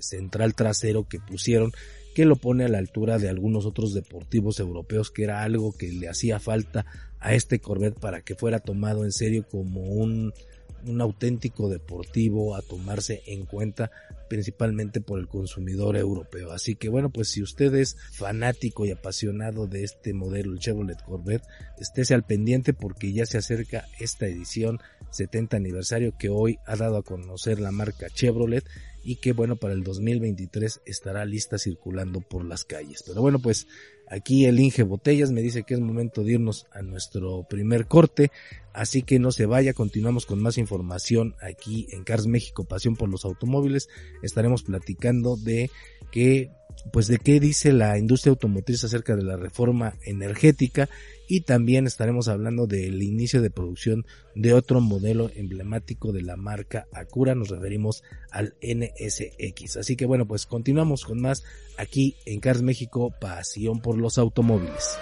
central 0.00 0.54
trasero 0.54 1.06
que 1.06 1.20
pusieron 1.20 1.72
que 2.14 2.24
lo 2.24 2.36
pone 2.36 2.64
a 2.64 2.68
la 2.68 2.78
altura 2.78 3.18
de 3.18 3.28
algunos 3.28 3.66
otros 3.66 3.92
deportivos 3.92 4.60
europeos 4.60 5.10
que 5.10 5.24
era 5.24 5.42
algo 5.42 5.76
que 5.76 5.92
le 5.92 6.08
hacía 6.08 6.40
falta 6.40 6.86
a 7.20 7.34
este 7.34 7.58
Corvette 7.58 7.98
para 7.98 8.20
que 8.20 8.34
fuera 8.34 8.60
tomado 8.60 9.04
en 9.04 9.12
serio 9.12 9.46
como 9.50 9.82
un 9.82 10.32
un 10.86 11.00
auténtico 11.00 11.68
deportivo 11.68 12.56
a 12.56 12.62
tomarse 12.62 13.22
en 13.26 13.46
cuenta 13.46 13.90
principalmente 14.28 15.00
por 15.00 15.18
el 15.18 15.28
consumidor 15.28 15.96
europeo. 15.96 16.52
Así 16.52 16.76
que 16.76 16.88
bueno, 16.88 17.10
pues 17.10 17.28
si 17.28 17.42
usted 17.42 17.74
es 17.74 17.96
fanático 18.12 18.84
y 18.86 18.90
apasionado 18.90 19.66
de 19.66 19.84
este 19.84 20.12
modelo, 20.12 20.52
el 20.52 20.58
Chevrolet 20.58 21.02
Corvette, 21.02 21.44
estése 21.78 22.14
al 22.14 22.24
pendiente 22.24 22.72
porque 22.72 23.12
ya 23.12 23.26
se 23.26 23.38
acerca 23.38 23.86
esta 24.00 24.26
edición 24.26 24.80
70 25.10 25.56
aniversario 25.56 26.16
que 26.18 26.28
hoy 26.28 26.58
ha 26.66 26.76
dado 26.76 26.96
a 26.96 27.02
conocer 27.02 27.60
la 27.60 27.70
marca 27.70 28.08
Chevrolet 28.10 28.64
y 29.04 29.16
que 29.16 29.32
bueno, 29.32 29.56
para 29.56 29.74
el 29.74 29.84
2023 29.84 30.80
estará 30.86 31.24
lista 31.24 31.58
circulando 31.58 32.20
por 32.20 32.44
las 32.44 32.64
calles. 32.64 33.04
Pero 33.06 33.20
bueno, 33.20 33.38
pues 33.38 33.66
Aquí 34.08 34.44
el 34.44 34.60
Inge 34.60 34.82
Botellas 34.82 35.30
me 35.30 35.42
dice 35.42 35.62
que 35.62 35.74
es 35.74 35.80
momento 35.80 36.22
de 36.22 36.32
irnos 36.32 36.66
a 36.72 36.82
nuestro 36.82 37.44
primer 37.48 37.86
corte, 37.86 38.30
así 38.72 39.02
que 39.02 39.18
no 39.18 39.32
se 39.32 39.46
vaya, 39.46 39.72
continuamos 39.72 40.26
con 40.26 40.42
más 40.42 40.58
información 40.58 41.34
aquí 41.40 41.86
en 41.90 42.04
Cars 42.04 42.26
México, 42.26 42.64
Pasión 42.64 42.96
por 42.96 43.08
los 43.08 43.24
Automóviles. 43.24 43.88
Estaremos 44.22 44.62
platicando 44.62 45.36
de 45.36 45.70
que 46.10 46.50
pues 46.92 47.06
de 47.06 47.18
qué 47.18 47.40
dice 47.40 47.72
la 47.72 47.98
industria 47.98 48.30
automotriz 48.30 48.84
acerca 48.84 49.16
de 49.16 49.22
la 49.22 49.36
reforma 49.36 49.94
energética 50.04 50.88
y 51.28 51.42
también 51.42 51.86
estaremos 51.86 52.28
hablando 52.28 52.66
del 52.66 53.02
inicio 53.02 53.42
de 53.42 53.50
producción 53.50 54.06
de 54.34 54.52
otro 54.52 54.80
modelo 54.80 55.30
emblemático 55.34 56.12
de 56.12 56.22
la 56.22 56.36
marca 56.36 56.86
Acura, 56.92 57.34
nos 57.34 57.48
referimos 57.48 58.02
al 58.30 58.54
NSX. 58.62 59.76
Así 59.76 59.96
que 59.96 60.06
bueno, 60.06 60.26
pues 60.26 60.46
continuamos 60.46 61.04
con 61.04 61.20
más 61.20 61.44
aquí 61.76 62.16
en 62.26 62.40
Cars 62.40 62.62
México, 62.62 63.12
pasión 63.20 63.80
por 63.80 63.98
los 63.98 64.18
automóviles. 64.18 64.98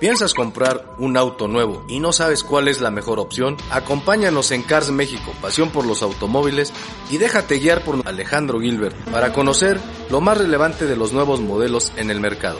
¿Piensas 0.00 0.34
comprar 0.34 0.84
un 0.98 1.16
auto 1.16 1.48
nuevo 1.48 1.86
y 1.88 1.98
no 1.98 2.12
sabes 2.12 2.42
cuál 2.42 2.68
es 2.68 2.80
la 2.80 2.90
mejor 2.90 3.18
opción? 3.18 3.56
Acompáñanos 3.70 4.50
en 4.50 4.62
Cars 4.62 4.90
México, 4.90 5.32
pasión 5.40 5.70
por 5.70 5.86
los 5.86 6.02
automóviles 6.02 6.74
y 7.10 7.16
déjate 7.16 7.58
guiar 7.58 7.82
por 7.82 8.06
Alejandro 8.06 8.60
Gilbert 8.60 8.96
para 9.10 9.32
conocer 9.32 9.80
lo 10.10 10.20
más 10.20 10.36
relevante 10.36 10.84
de 10.86 10.96
los 10.96 11.12
nuevos 11.12 11.40
modelos 11.40 11.92
en 11.96 12.10
el 12.10 12.20
mercado. 12.20 12.58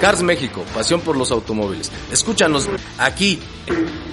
Cars 0.00 0.22
México, 0.22 0.64
pasión 0.72 1.02
por 1.02 1.14
los 1.14 1.30
automóviles. 1.30 1.92
Escúchanos 2.10 2.70
aquí, 2.98 3.38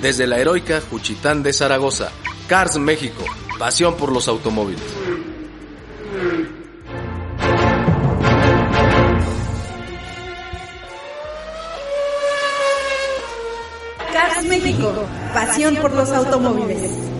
desde 0.02 0.28
la 0.28 0.38
heroica 0.38 0.82
Juchitán 0.82 1.44
de 1.44 1.54
Zaragoza. 1.54 2.12
Cars 2.48 2.78
México, 2.78 3.24
pasión 3.58 3.96
por 3.96 4.12
los 4.12 4.28
automóviles. 4.28 4.82
Cars 14.12 14.44
México, 14.44 14.94
pasión 15.34 15.76
por 15.78 15.94
los 15.94 16.10
automóviles. 16.10 17.17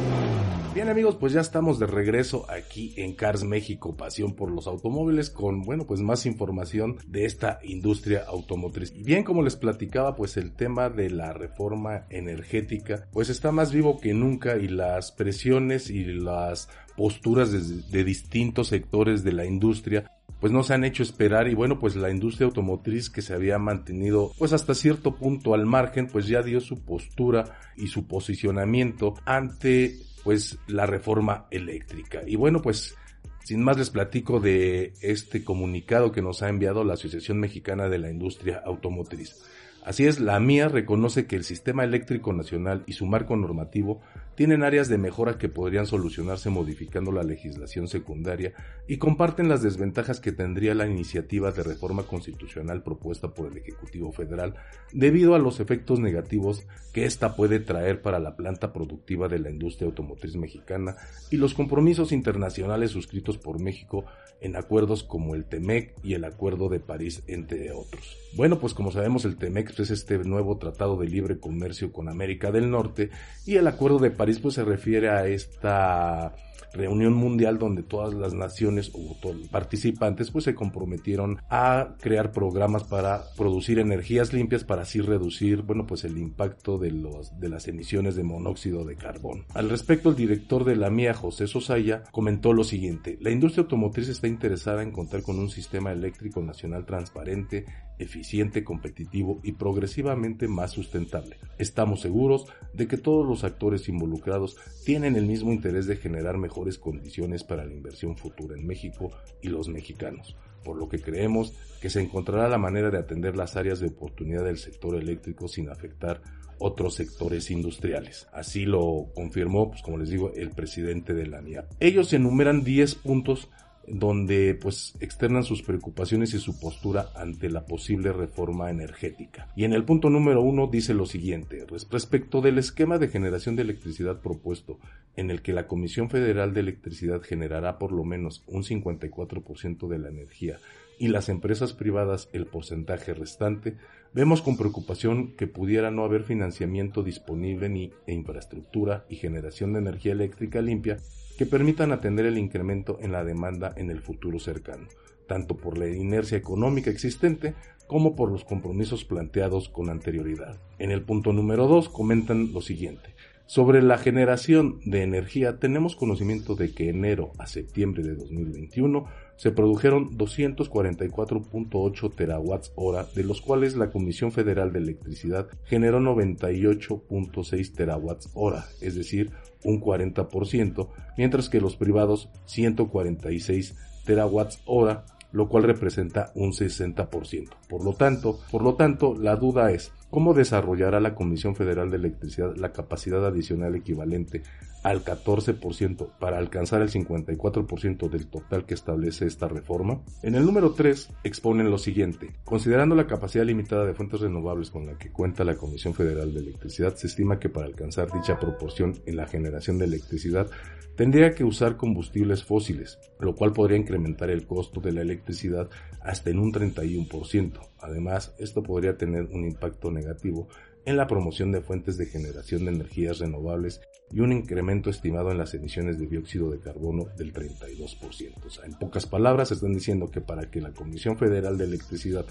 Bien 0.78 0.90
amigos, 0.90 1.16
pues 1.16 1.34
ya 1.34 1.42
estamos 1.42 1.80
de 1.80 1.88
regreso 1.88 2.46
aquí 2.52 2.94
en 2.98 3.16
Cars 3.16 3.44
México, 3.44 3.98
pasión 3.98 4.36
por 4.36 4.52
los 4.52 4.68
automóviles, 4.68 5.32
con 5.32 5.64
bueno, 5.64 5.88
pues 5.88 6.02
más 6.02 6.28
información 6.28 6.98
de 7.08 7.26
esta 7.26 7.58
industria 7.64 8.26
automotriz. 8.28 8.94
Y 8.96 9.02
bien 9.02 9.24
como 9.24 9.42
les 9.42 9.56
platicaba, 9.56 10.16
pues 10.16 10.38
el 10.38 10.52
tema 10.52 10.92
de 10.92 11.10
la 11.10 11.34
reforma 11.34 12.06
energética, 12.12 13.08
pues 13.12 13.30
está 13.30 13.52
más 13.52 13.72
vivo 13.72 14.00
que 14.00 14.14
nunca 14.14 14.58
y 14.58 14.68
las 14.68 15.12
presiones 15.12 15.90
y 15.90 16.04
las 16.04 16.70
posturas 16.96 17.52
de, 17.52 17.82
de 17.90 18.04
distintos 18.04 18.68
sectores 18.68 19.24
de 19.24 19.34
la 19.34 19.46
industria 19.46 20.12
pues 20.40 20.54
no 20.54 20.62
se 20.62 20.76
han 20.76 20.84
hecho 20.84 21.02
esperar 21.02 21.48
y 21.48 21.56
bueno 21.56 21.80
pues 21.80 21.96
la 21.96 22.12
industria 22.12 22.46
automotriz 22.46 23.10
que 23.10 23.24
se 23.24 23.34
había 23.34 23.58
mantenido 23.58 24.32
pues 24.38 24.54
hasta 24.54 24.76
cierto 24.76 25.16
punto 25.16 25.56
al 25.56 25.66
margen 25.66 26.08
pues 26.08 26.28
ya 26.28 26.44
dio 26.44 26.60
su 26.60 26.84
postura 26.86 27.58
y 27.76 27.88
su 27.88 28.06
posicionamiento 28.06 29.16
ante 29.26 29.98
pues 30.28 30.60
la 30.68 30.86
reforma 30.86 31.46
eléctrica. 31.52 32.22
Y 32.28 32.36
bueno, 32.36 32.62
pues 32.62 32.98
sin 33.46 33.64
más 33.64 33.78
les 33.78 33.92
platico 33.92 34.42
de 34.42 34.92
este 35.00 35.46
comunicado 35.46 36.12
que 36.12 36.22
nos 36.22 36.44
ha 36.44 36.50
enviado 36.50 36.84
la 36.84 36.96
Asociación 36.96 37.40
Mexicana 37.40 37.88
de 37.88 37.98
la 37.98 38.10
Industria 38.10 38.62
Automotriz. 38.66 39.42
Así 39.86 40.06
es, 40.06 40.20
la 40.20 40.38
mía 40.42 40.68
reconoce 40.68 41.28
que 41.28 41.38
el 41.38 41.46
sistema 41.46 41.86
eléctrico 41.86 42.34
nacional 42.34 42.84
y 42.88 42.92
su 42.92 43.06
marco 43.06 43.38
normativo 43.38 44.02
tienen 44.38 44.62
áreas 44.62 44.88
de 44.88 45.00
mejora 45.00 45.40
que 45.40 45.50
podrían 45.50 45.88
solucionarse 45.88 46.52
modificando 46.52 47.12
la 47.12 47.24
legislación 47.24 47.88
secundaria 47.88 48.54
y 48.88 48.98
comparten 48.98 49.50
las 49.50 49.64
desventajas 49.64 50.20
que 50.20 50.32
tendría 50.32 50.76
la 50.76 50.86
iniciativa 50.86 51.52
de 51.52 51.64
reforma 51.64 52.04
constitucional 52.04 52.84
propuesta 52.84 53.34
por 53.34 53.52
el 53.52 53.58
Ejecutivo 53.58 54.12
Federal 54.12 54.54
debido 54.94 55.34
a 55.34 55.40
los 55.40 55.60
efectos 55.60 56.00
negativos 56.00 56.68
que 56.94 57.06
ésta 57.06 57.36
puede 57.36 57.60
traer 57.60 58.04
para 58.04 58.20
la 58.20 58.36
planta 58.36 58.74
productiva 58.74 59.28
de 59.28 59.40
la 59.40 59.50
industria 59.50 59.88
automotriz 59.88 60.36
mexicana 60.36 60.98
y 61.32 61.38
los 61.38 61.56
compromisos 61.56 62.12
internacionales 62.12 62.92
suscritos 62.92 63.40
por 63.40 63.60
México 63.60 64.06
en 64.40 64.56
acuerdos 64.56 65.04
como 65.04 65.36
el 65.36 65.46
TEMEC 65.46 65.96
y 66.04 66.14
el 66.14 66.24
Acuerdo 66.26 66.70
de 66.70 66.80
París, 66.80 67.24
entre 67.28 67.72
otros. 67.72 68.18
Bueno, 68.36 68.60
pues 68.60 68.74
como 68.74 68.92
sabemos 68.92 69.26
el 69.26 69.38
TEMEC 69.38 69.80
es 69.80 69.90
este 69.90 70.18
nuevo 70.20 70.58
tratado 70.58 70.98
de 70.98 71.08
libre 71.08 71.40
comercio 71.40 71.92
con 71.92 72.08
América 72.08 72.52
del 72.52 72.70
Norte 72.70 73.10
y 73.46 73.56
el 73.56 73.68
Acuerdo 73.68 74.00
de 74.00 74.12
París 74.12 74.27
pues 74.40 74.56
se 74.56 74.64
refiere 74.64 75.10
a 75.10 75.26
esta 75.26 76.34
reunión 76.74 77.14
mundial 77.14 77.58
donde 77.58 77.84
todas 77.84 78.14
las 78.14 78.34
naciones 78.34 78.92
o 78.94 79.16
participantes 79.52 80.32
pues 80.32 80.46
se 80.46 80.56
comprometieron 80.56 81.40
a 81.50 81.96
crear 82.00 82.32
programas 82.32 82.84
para 82.84 83.24
producir 83.36 83.80
energías 83.80 84.34
limpias 84.34 84.64
para 84.64 84.84
así 84.84 85.02
reducir 85.02 85.62
bueno 85.62 85.86
pues 85.88 86.04
el 86.04 86.18
impacto 86.18 86.78
de 86.78 86.92
los 86.92 87.40
de 87.40 87.50
las 87.50 87.68
emisiones 87.68 88.16
de 88.16 88.24
monóxido 88.24 88.86
de 88.86 88.96
carbón. 88.96 89.46
Al 89.54 89.70
respecto 89.70 90.10
el 90.10 90.16
director 90.16 90.64
de 90.66 90.76
la 90.76 90.90
MIA 90.90 91.14
José 91.14 91.48
Sosaya 91.48 92.04
comentó 92.12 92.54
lo 92.54 92.64
siguiente: 92.64 93.18
la 93.22 93.32
industria 93.32 93.64
automotriz 93.64 94.10
está 94.10 94.28
interesada 94.28 94.84
en 94.84 94.92
contar 94.92 95.22
con 95.22 95.40
un 95.40 95.50
sistema 95.50 95.92
eléctrico 95.92 96.42
nacional 96.42 96.86
transparente 96.86 97.66
eficiente, 98.00 98.64
competitivo 98.64 99.40
y 99.44 99.54
progresivamente 99.54 100.48
más 100.48 100.72
sustentable. 100.72 101.38
Estamos 101.58 102.02
seguros 102.02 102.46
de 102.74 102.88
que 102.88 102.98
todos 102.98 103.28
los 103.28 103.44
actores 103.44 103.90
involucrados 103.90 104.56
tienen 104.86 105.16
el 105.16 105.26
mismo 105.26 105.52
interés 105.52 105.88
de 105.88 105.98
generar 105.98 106.38
mejores 106.48 106.78
condiciones 106.78 107.44
para 107.44 107.66
la 107.66 107.74
inversión 107.74 108.16
futura 108.16 108.56
en 108.56 108.66
México 108.66 109.12
y 109.42 109.50
los 109.50 109.68
mexicanos, 109.68 110.38
por 110.64 110.78
lo 110.78 110.88
que 110.88 111.02
creemos 111.02 111.54
que 111.82 111.90
se 111.90 112.00
encontrará 112.02 112.48
la 112.48 112.58
manera 112.58 112.90
de 112.90 112.98
atender 112.98 113.36
las 113.36 113.58
áreas 113.58 113.82
de 113.82 113.88
oportunidad 113.88 114.46
del 114.46 114.58
sector 114.58 114.96
eléctrico 114.96 115.50
sin 115.50 115.70
afectar 115.70 116.22
otros 116.58 116.96
sectores 116.96 117.52
industriales. 117.52 118.28
Así 118.32 118.66
lo 118.66 119.10
confirmó, 119.14 119.70
pues 119.70 119.82
como 119.82 119.98
les 119.98 120.10
digo, 120.10 120.32
el 120.34 120.52
presidente 120.52 121.14
de 121.14 121.28
la 121.28 121.42
NIA. 121.42 121.68
Ellos 121.82 122.14
enumeran 122.14 122.64
10 122.64 122.96
puntos 122.96 123.50
donde 123.88 124.54
pues 124.62 124.96
externan 125.00 125.44
sus 125.44 125.64
preocupaciones 125.64 126.34
y 126.34 126.40
su 126.40 126.60
postura 126.60 127.10
ante 127.16 127.50
la 127.50 127.66
posible 127.66 128.12
reforma 128.12 128.70
energética. 128.70 129.48
Y 129.56 129.64
en 129.64 129.74
el 129.74 129.86
punto 129.86 130.10
número 130.10 130.42
uno 130.42 130.68
dice 130.68 130.94
lo 130.94 131.06
siguiente, 131.06 131.66
respecto 131.90 132.42
del 132.42 132.58
esquema 132.58 132.98
de 132.98 133.08
generación 133.08 133.56
de 133.56 133.62
electricidad 133.64 134.20
propuesto, 134.22 134.78
en 135.16 135.32
el 135.32 135.42
que 135.42 135.54
la 135.54 135.68
Comisión 135.68 136.10
Federal 136.10 136.54
de 136.54 136.60
Electricidad 136.60 137.22
generará 137.22 137.80
por 137.80 137.94
lo 137.94 138.04
menos 138.04 138.44
un 138.48 138.64
54% 138.64 139.88
de 139.88 139.98
la 139.98 140.10
energía 140.10 140.60
y 141.00 141.08
las 141.08 141.30
empresas 141.30 141.74
privadas 141.74 142.30
el 142.34 142.46
porcentaje 142.46 143.14
restante, 143.14 143.78
vemos 144.14 144.42
con 144.42 144.58
preocupación 144.58 145.36
que 145.36 145.48
pudiera 145.48 145.92
no 145.92 146.04
haber 146.04 146.24
financiamiento 146.24 147.04
disponible 147.04 147.70
ni 147.70 147.92
e 148.06 148.14
infraestructura 148.14 149.06
y 149.10 149.16
generación 149.16 149.74
de 149.74 149.80
energía 149.80 150.12
eléctrica 150.12 150.62
limpia 150.62 150.98
que 151.38 151.46
permitan 151.46 151.92
atender 151.92 152.26
el 152.26 152.38
incremento 152.38 152.98
en 153.02 153.12
la 153.12 153.24
demanda 153.24 153.74
en 153.78 153.90
el 153.92 154.02
futuro 154.02 154.40
cercano, 154.40 154.88
tanto 155.28 155.56
por 155.56 155.78
la 155.78 155.88
inercia 155.88 156.38
económica 156.38 156.90
existente 156.90 157.54
como 157.88 158.16
por 158.16 158.32
los 158.32 158.44
compromisos 158.44 159.06
planteados 159.06 159.70
con 159.70 159.90
anterioridad. 159.90 160.58
En 160.80 160.92
el 160.92 161.04
punto 161.04 161.32
número 161.34 161.68
2 161.68 161.90
comentan 161.90 162.52
lo 162.54 162.62
siguiente. 162.62 163.16
Sobre 163.46 163.82
la 163.82 163.98
generación 163.98 164.82
de 164.84 165.04
energía, 165.04 165.58
tenemos 165.58 165.96
conocimiento 165.96 166.56
de 166.56 166.74
que 166.74 166.90
enero 166.90 167.32
a 167.38 167.48
septiembre 167.48 168.04
de 168.04 168.16
2021 168.16 169.06
se 169.38 169.52
produjeron 169.52 170.18
244.8 170.18 172.14
terawatts 172.14 172.74
hora, 172.76 173.08
de 173.16 173.24
los 173.24 173.40
cuales 173.40 173.78
la 173.78 173.90
Comisión 173.90 174.34
Federal 174.34 174.74
de 174.74 174.80
Electricidad 174.80 175.48
generó 175.64 176.02
98.6 176.02 177.74
terawatts 177.74 178.32
hora, 178.34 178.66
es 178.82 178.96
decir, 178.96 179.32
un 179.64 179.82
40%, 179.82 180.90
mientras 181.18 181.50
que 181.50 181.62
los 181.62 181.76
privados 181.76 182.30
146 182.46 183.76
terawatts 184.06 184.62
hora, 184.66 185.06
lo 185.32 185.50
cual 185.50 185.64
representa 185.64 186.32
un 186.36 186.52
60%. 186.52 187.50
Por 187.70 187.84
lo 187.84 187.94
tanto, 187.94 188.40
por 188.52 188.64
lo 188.64 188.76
tanto, 188.76 189.16
la 189.16 189.36
duda 189.36 189.72
es 189.72 189.92
cómo 190.10 190.34
desarrollará 190.34 191.00
la 191.00 191.16
Comisión 191.16 191.56
Federal 191.56 191.92
de 191.92 191.98
Electricidad 191.98 192.56
la 192.56 192.72
capacidad 192.72 193.26
adicional 193.26 193.76
equivalente 193.76 194.44
al 194.88 195.04
14% 195.04 196.18
para 196.18 196.38
alcanzar 196.38 196.82
el 196.82 196.90
54% 196.90 198.10
del 198.10 198.28
total 198.28 198.66
que 198.66 198.74
establece 198.74 199.26
esta 199.26 199.50
reforma. 199.50 200.02
En 200.24 200.36
el 200.36 200.46
número 200.46 200.72
3 200.72 201.10
exponen 201.26 201.70
lo 201.70 201.78
siguiente. 201.78 202.34
Considerando 202.46 202.96
la 202.96 203.06
capacidad 203.06 203.44
limitada 203.44 203.86
de 203.86 203.94
fuentes 203.94 204.22
renovables 204.22 204.72
con 204.72 204.86
la 204.86 204.98
que 204.98 205.12
cuenta 205.12 205.44
la 205.44 205.58
Comisión 205.58 205.94
Federal 205.94 206.34
de 206.34 206.40
Electricidad, 206.40 206.96
se 206.96 207.08
estima 207.08 207.38
que 207.38 207.50
para 207.50 207.66
alcanzar 207.66 208.10
dicha 208.14 208.40
proporción 208.40 208.94
en 209.06 209.18
la 209.18 209.28
generación 209.28 209.78
de 209.78 209.86
electricidad 209.86 210.48
tendría 210.96 211.32
que 211.32 211.44
usar 211.44 211.76
combustibles 211.76 212.46
fósiles, 212.46 212.98
lo 213.20 213.36
cual 213.36 213.52
podría 213.52 213.78
incrementar 213.78 214.30
el 214.30 214.48
costo 214.48 214.80
de 214.80 214.94
la 214.94 215.02
electricidad 215.02 215.70
hasta 216.02 216.30
en 216.30 216.40
un 216.40 216.54
31%. 216.54 217.60
Además, 217.80 218.34
esto 218.40 218.64
podría 218.64 218.98
tener 218.98 219.26
un 219.26 219.46
impacto 219.46 219.92
negativo 219.92 220.48
en 220.88 220.96
la 220.96 221.06
promoción 221.06 221.52
de 221.52 221.60
fuentes 221.60 221.98
de 221.98 222.06
generación 222.06 222.64
de 222.64 222.72
energías 222.72 223.20
renovables 223.20 223.82
y 224.10 224.22
un 224.22 224.32
incremento 224.32 224.90
estimado 224.90 225.32
en 225.32 225.38
las 225.38 225.54
emisiones 225.54 226.00
de 226.00 226.08
dióxido 226.08 226.50
de 226.50 226.62
carbono 226.62 227.08
del 227.18 227.34
32%. 227.34 228.46
O 228.46 228.50
sea, 228.50 228.66
en 228.66 228.74
pocas 228.80 229.06
palabras, 229.06 229.52
están 229.52 229.74
diciendo 229.74 230.10
que 230.10 230.22
para 230.22 230.50
que 230.50 230.62
la 230.62 230.72
Comisión 230.72 231.18
Federal 231.18 231.58
de 231.58 231.66
Electricidad 231.66 232.26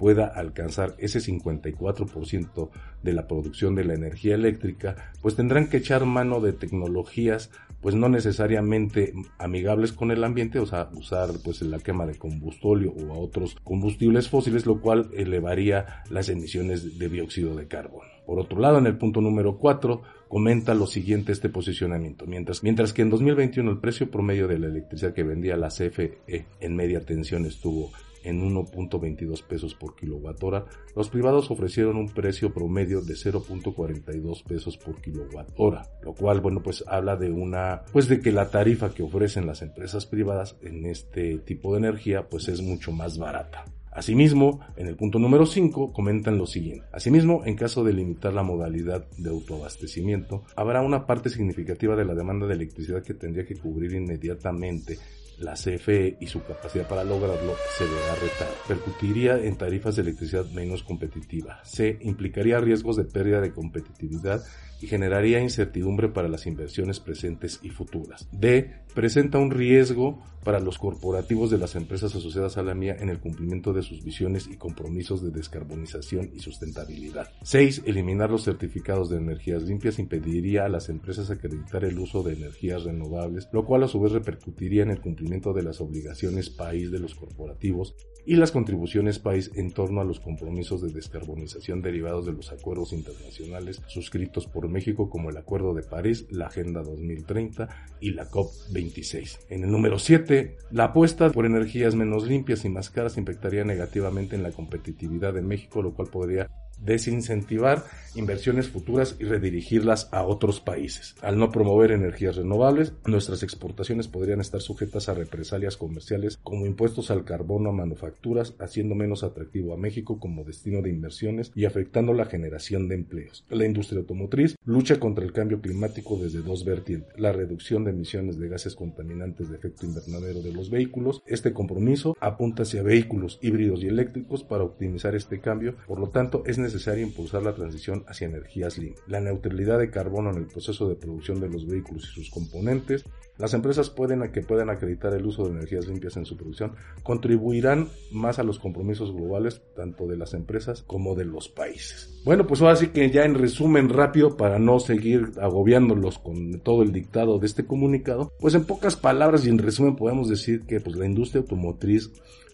pueda 0.00 0.26
alcanzar 0.26 0.94
ese 0.98 1.20
54% 1.20 2.70
de 3.02 3.12
la 3.12 3.28
producción 3.28 3.74
de 3.74 3.84
la 3.84 3.92
energía 3.92 4.34
eléctrica, 4.34 5.12
pues 5.20 5.36
tendrán 5.36 5.68
que 5.68 5.76
echar 5.76 6.06
mano 6.06 6.40
de 6.40 6.54
tecnologías 6.54 7.50
pues 7.80 7.94
no 7.94 8.08
necesariamente 8.08 9.12
amigables 9.38 9.92
con 9.92 10.10
el 10.10 10.22
ambiente, 10.24 10.58
o 10.58 10.66
sea, 10.66 10.90
usar 10.92 11.30
pues 11.42 11.62
la 11.62 11.78
quema 11.78 12.06
de 12.06 12.18
combustóleo 12.18 12.92
o 12.92 13.12
a 13.12 13.18
otros 13.18 13.56
combustibles 13.64 14.28
fósiles, 14.28 14.66
lo 14.66 14.80
cual 14.80 15.10
elevaría 15.14 16.02
las 16.10 16.28
emisiones 16.28 16.98
de 16.98 17.08
dióxido 17.08 17.54
de 17.54 17.68
carbono. 17.68 18.08
Por 18.26 18.38
otro 18.38 18.60
lado, 18.60 18.78
en 18.78 18.86
el 18.86 18.98
punto 18.98 19.20
número 19.20 19.56
4, 19.56 20.02
comenta 20.28 20.74
lo 20.74 20.86
siguiente 20.86 21.32
este 21.32 21.48
posicionamiento. 21.48 22.26
Mientras, 22.26 22.62
mientras 22.62 22.92
que 22.92 23.02
en 23.02 23.10
2021 23.10 23.70
el 23.70 23.78
precio 23.78 24.10
promedio 24.10 24.46
de 24.46 24.58
la 24.58 24.66
electricidad 24.66 25.14
que 25.14 25.24
vendía 25.24 25.56
la 25.56 25.68
CFE 25.68 26.18
en 26.60 26.76
media 26.76 27.00
tensión 27.00 27.46
estuvo 27.46 27.90
en 28.24 28.42
1.22 28.42 29.42
pesos 29.44 29.74
por 29.74 29.96
kilowatt 29.96 30.42
hora, 30.42 30.66
los 30.94 31.08
privados 31.08 31.50
ofrecieron 31.50 31.96
un 31.96 32.08
precio 32.08 32.52
promedio 32.52 33.00
de 33.00 33.14
0.42 33.14 34.44
pesos 34.44 34.76
por 34.76 35.00
kilowatt 35.00 35.50
hora, 35.56 35.86
lo 36.02 36.14
cual, 36.14 36.40
bueno, 36.40 36.62
pues 36.62 36.84
habla 36.86 37.16
de 37.16 37.30
una, 37.30 37.82
pues 37.92 38.08
de 38.08 38.20
que 38.20 38.32
la 38.32 38.50
tarifa 38.50 38.92
que 38.92 39.02
ofrecen 39.02 39.46
las 39.46 39.62
empresas 39.62 40.06
privadas 40.06 40.56
en 40.62 40.86
este 40.86 41.38
tipo 41.38 41.72
de 41.72 41.78
energía, 41.78 42.28
pues 42.28 42.48
es 42.48 42.62
mucho 42.62 42.92
más 42.92 43.18
barata. 43.18 43.64
Asimismo, 43.92 44.60
en 44.76 44.86
el 44.86 44.94
punto 44.94 45.18
número 45.18 45.46
5 45.46 45.92
comentan 45.92 46.38
lo 46.38 46.46
siguiente. 46.46 46.86
Asimismo, 46.92 47.42
en 47.44 47.56
caso 47.56 47.82
de 47.82 47.92
limitar 47.92 48.32
la 48.32 48.44
modalidad 48.44 49.04
de 49.18 49.30
autoabastecimiento, 49.30 50.44
habrá 50.54 50.80
una 50.82 51.06
parte 51.06 51.28
significativa 51.28 51.96
de 51.96 52.04
la 52.04 52.14
demanda 52.14 52.46
de 52.46 52.54
electricidad 52.54 53.02
que 53.02 53.14
tendría 53.14 53.44
que 53.44 53.56
cubrir 53.56 53.92
inmediatamente 53.92 54.98
la 55.40 55.54
CFE 55.54 56.18
y 56.20 56.26
su 56.26 56.42
capacidad 56.44 56.86
para 56.86 57.04
lograrlo 57.04 57.54
se 57.76 57.84
verá 57.84 58.14
retada. 58.14 58.50
Percutiría 58.68 59.38
en 59.38 59.56
tarifas 59.56 59.96
de 59.96 60.02
electricidad 60.02 60.44
menos 60.50 60.82
competitiva. 60.82 61.60
C. 61.64 61.98
Implicaría 62.02 62.60
riesgos 62.60 62.96
de 62.96 63.04
pérdida 63.04 63.40
de 63.40 63.52
competitividad 63.52 64.42
y 64.80 64.86
generaría 64.86 65.40
incertidumbre 65.40 66.08
para 66.08 66.28
las 66.28 66.46
inversiones 66.46 67.00
presentes 67.00 67.60
y 67.62 67.70
futuras. 67.70 68.28
D. 68.32 68.72
Presenta 68.94 69.38
un 69.38 69.50
riesgo 69.50 70.22
para 70.42 70.58
los 70.58 70.78
corporativos 70.78 71.50
de 71.50 71.58
las 71.58 71.76
empresas 71.76 72.14
asociadas 72.14 72.56
a 72.56 72.62
la 72.62 72.74
mía 72.74 72.96
en 72.98 73.08
el 73.08 73.20
cumplimiento 73.20 73.72
de 73.72 73.82
sus 73.82 74.02
visiones 74.02 74.48
y 74.48 74.56
compromisos 74.56 75.22
de 75.22 75.30
descarbonización 75.30 76.30
y 76.34 76.40
sustentabilidad. 76.40 77.28
6. 77.42 77.82
Eliminar 77.86 78.30
los 78.30 78.44
certificados 78.44 79.10
de 79.10 79.18
energías 79.18 79.62
limpias 79.62 79.98
impediría 79.98 80.64
a 80.64 80.68
las 80.68 80.88
empresas 80.88 81.30
acreditar 81.30 81.84
el 81.84 81.98
uso 81.98 82.22
de 82.22 82.34
energías 82.34 82.84
renovables, 82.84 83.48
lo 83.52 83.64
cual 83.64 83.84
a 83.84 83.88
su 83.88 84.00
vez 84.00 84.12
repercutiría 84.12 84.82
en 84.82 84.90
el 84.90 85.00
cumplimiento 85.00 85.52
de 85.52 85.62
las 85.62 85.80
obligaciones 85.80 86.50
país 86.50 86.90
de 86.90 86.98
los 86.98 87.14
corporativos 87.14 87.94
y 88.26 88.36
las 88.36 88.52
contribuciones 88.52 89.18
país 89.18 89.50
en 89.54 89.70
torno 89.72 90.00
a 90.00 90.04
los 90.04 90.20
compromisos 90.20 90.82
de 90.82 90.92
descarbonización 90.92 91.82
derivados 91.82 92.26
de 92.26 92.32
los 92.32 92.52
acuerdos 92.52 92.92
internacionales 92.92 93.82
suscritos 93.86 94.46
por 94.46 94.68
México 94.68 95.10
como 95.10 95.30
el 95.30 95.36
Acuerdo 95.36 95.74
de 95.74 95.82
París, 95.82 96.26
la 96.30 96.46
Agenda 96.46 96.82
2030 96.82 97.68
y 98.00 98.12
la 98.12 98.28
COP26. 98.28 99.38
En 99.48 99.64
el 99.64 99.70
número 99.70 99.98
7, 99.98 100.56
la 100.70 100.84
apuesta 100.84 101.30
por 101.30 101.46
energías 101.46 101.94
menos 101.94 102.26
limpias 102.26 102.64
y 102.64 102.68
más 102.68 102.90
caras 102.90 103.16
impactaría 103.16 103.64
negativamente 103.64 104.36
en 104.36 104.42
la 104.42 104.52
competitividad 104.52 105.34
de 105.34 105.42
México, 105.42 105.82
lo 105.82 105.94
cual 105.94 106.08
podría 106.08 106.48
desincentivar 106.80 107.84
inversiones 108.14 108.68
futuras 108.68 109.16
y 109.18 109.24
redirigirlas 109.24 110.08
a 110.12 110.24
otros 110.24 110.60
países. 110.60 111.14
Al 111.22 111.38
no 111.38 111.50
promover 111.50 111.92
energías 111.92 112.36
renovables, 112.36 112.92
nuestras 113.06 113.42
exportaciones 113.42 114.08
podrían 114.08 114.40
estar 114.40 114.60
sujetas 114.60 115.08
a 115.08 115.14
represalias 115.14 115.76
comerciales 115.76 116.38
como 116.42 116.66
impuestos 116.66 117.10
al 117.10 117.24
carbono 117.24 117.70
a 117.70 117.72
manufacturas, 117.72 118.54
haciendo 118.58 118.94
menos 118.94 119.22
atractivo 119.22 119.74
a 119.74 119.76
México 119.76 120.18
como 120.18 120.44
destino 120.44 120.82
de 120.82 120.90
inversiones 120.90 121.52
y 121.54 121.64
afectando 121.64 122.12
la 122.12 122.26
generación 122.26 122.88
de 122.88 122.96
empleos. 122.96 123.44
La 123.48 123.64
industria 123.64 124.00
automotriz 124.00 124.56
lucha 124.64 124.98
contra 124.98 125.24
el 125.24 125.32
cambio 125.32 125.60
climático 125.60 126.16
desde 126.16 126.42
dos 126.42 126.64
vertientes. 126.64 127.18
La 127.18 127.32
reducción 127.32 127.84
de 127.84 127.90
emisiones 127.90 128.38
de 128.38 128.48
gases 128.48 128.74
contaminantes 128.74 129.50
de 129.50 129.56
efecto 129.56 129.86
invernadero 129.86 130.42
de 130.42 130.52
los 130.52 130.70
vehículos. 130.70 131.22
Este 131.26 131.52
compromiso 131.52 132.16
apunta 132.20 132.62
hacia 132.62 132.82
vehículos 132.82 133.38
híbridos 133.42 133.82
y 133.82 133.88
eléctricos 133.88 134.44
para 134.44 134.64
optimizar 134.64 135.14
este 135.14 135.40
cambio. 135.40 135.76
Por 135.86 136.00
lo 136.00 136.08
tanto, 136.08 136.42
es 136.46 136.58
necesario 136.58 137.06
impulsar 137.06 137.42
la 137.42 137.54
transición 137.54 137.99
hacia 138.06 138.26
energías 138.26 138.78
limpias. 138.78 139.04
La 139.08 139.20
neutralidad 139.20 139.78
de 139.78 139.90
carbono 139.90 140.30
en 140.30 140.38
el 140.38 140.46
proceso 140.46 140.88
de 140.88 140.94
producción 140.94 141.40
de 141.40 141.48
los 141.48 141.66
vehículos 141.66 142.04
y 142.04 142.14
sus 142.14 142.30
componentes. 142.30 143.04
Las 143.38 143.54
empresas 143.54 143.88
pueden, 143.88 144.30
que 144.32 144.42
puedan 144.42 144.68
acreditar 144.68 145.14
el 145.14 145.24
uso 145.24 145.44
de 145.44 145.52
energías 145.52 145.86
limpias 145.86 146.16
en 146.16 146.26
su 146.26 146.36
producción 146.36 146.74
contribuirán 147.02 147.88
más 148.12 148.38
a 148.38 148.42
los 148.42 148.58
compromisos 148.58 149.12
globales 149.12 149.62
tanto 149.74 150.06
de 150.06 150.16
las 150.16 150.34
empresas 150.34 150.82
como 150.82 151.14
de 151.14 151.24
los 151.24 151.48
países. 151.48 152.20
Bueno, 152.24 152.46
pues 152.46 152.60
ahora 152.60 152.76
sí 152.76 152.88
que 152.88 153.10
ya 153.10 153.24
en 153.24 153.34
resumen 153.34 153.88
rápido 153.88 154.36
para 154.36 154.58
no 154.58 154.78
seguir 154.78 155.32
agobiándolos 155.40 156.18
con 156.18 156.60
todo 156.60 156.82
el 156.82 156.92
dictado 156.92 157.38
de 157.38 157.46
este 157.46 157.64
comunicado, 157.64 158.30
pues 158.38 158.54
en 158.54 158.64
pocas 158.64 158.96
palabras 158.96 159.46
y 159.46 159.48
en 159.48 159.58
resumen 159.58 159.96
podemos 159.96 160.28
decir 160.28 160.66
que 160.66 160.80
pues 160.80 160.96
la 160.96 161.06
industria 161.06 161.40
automotriz 161.40 162.10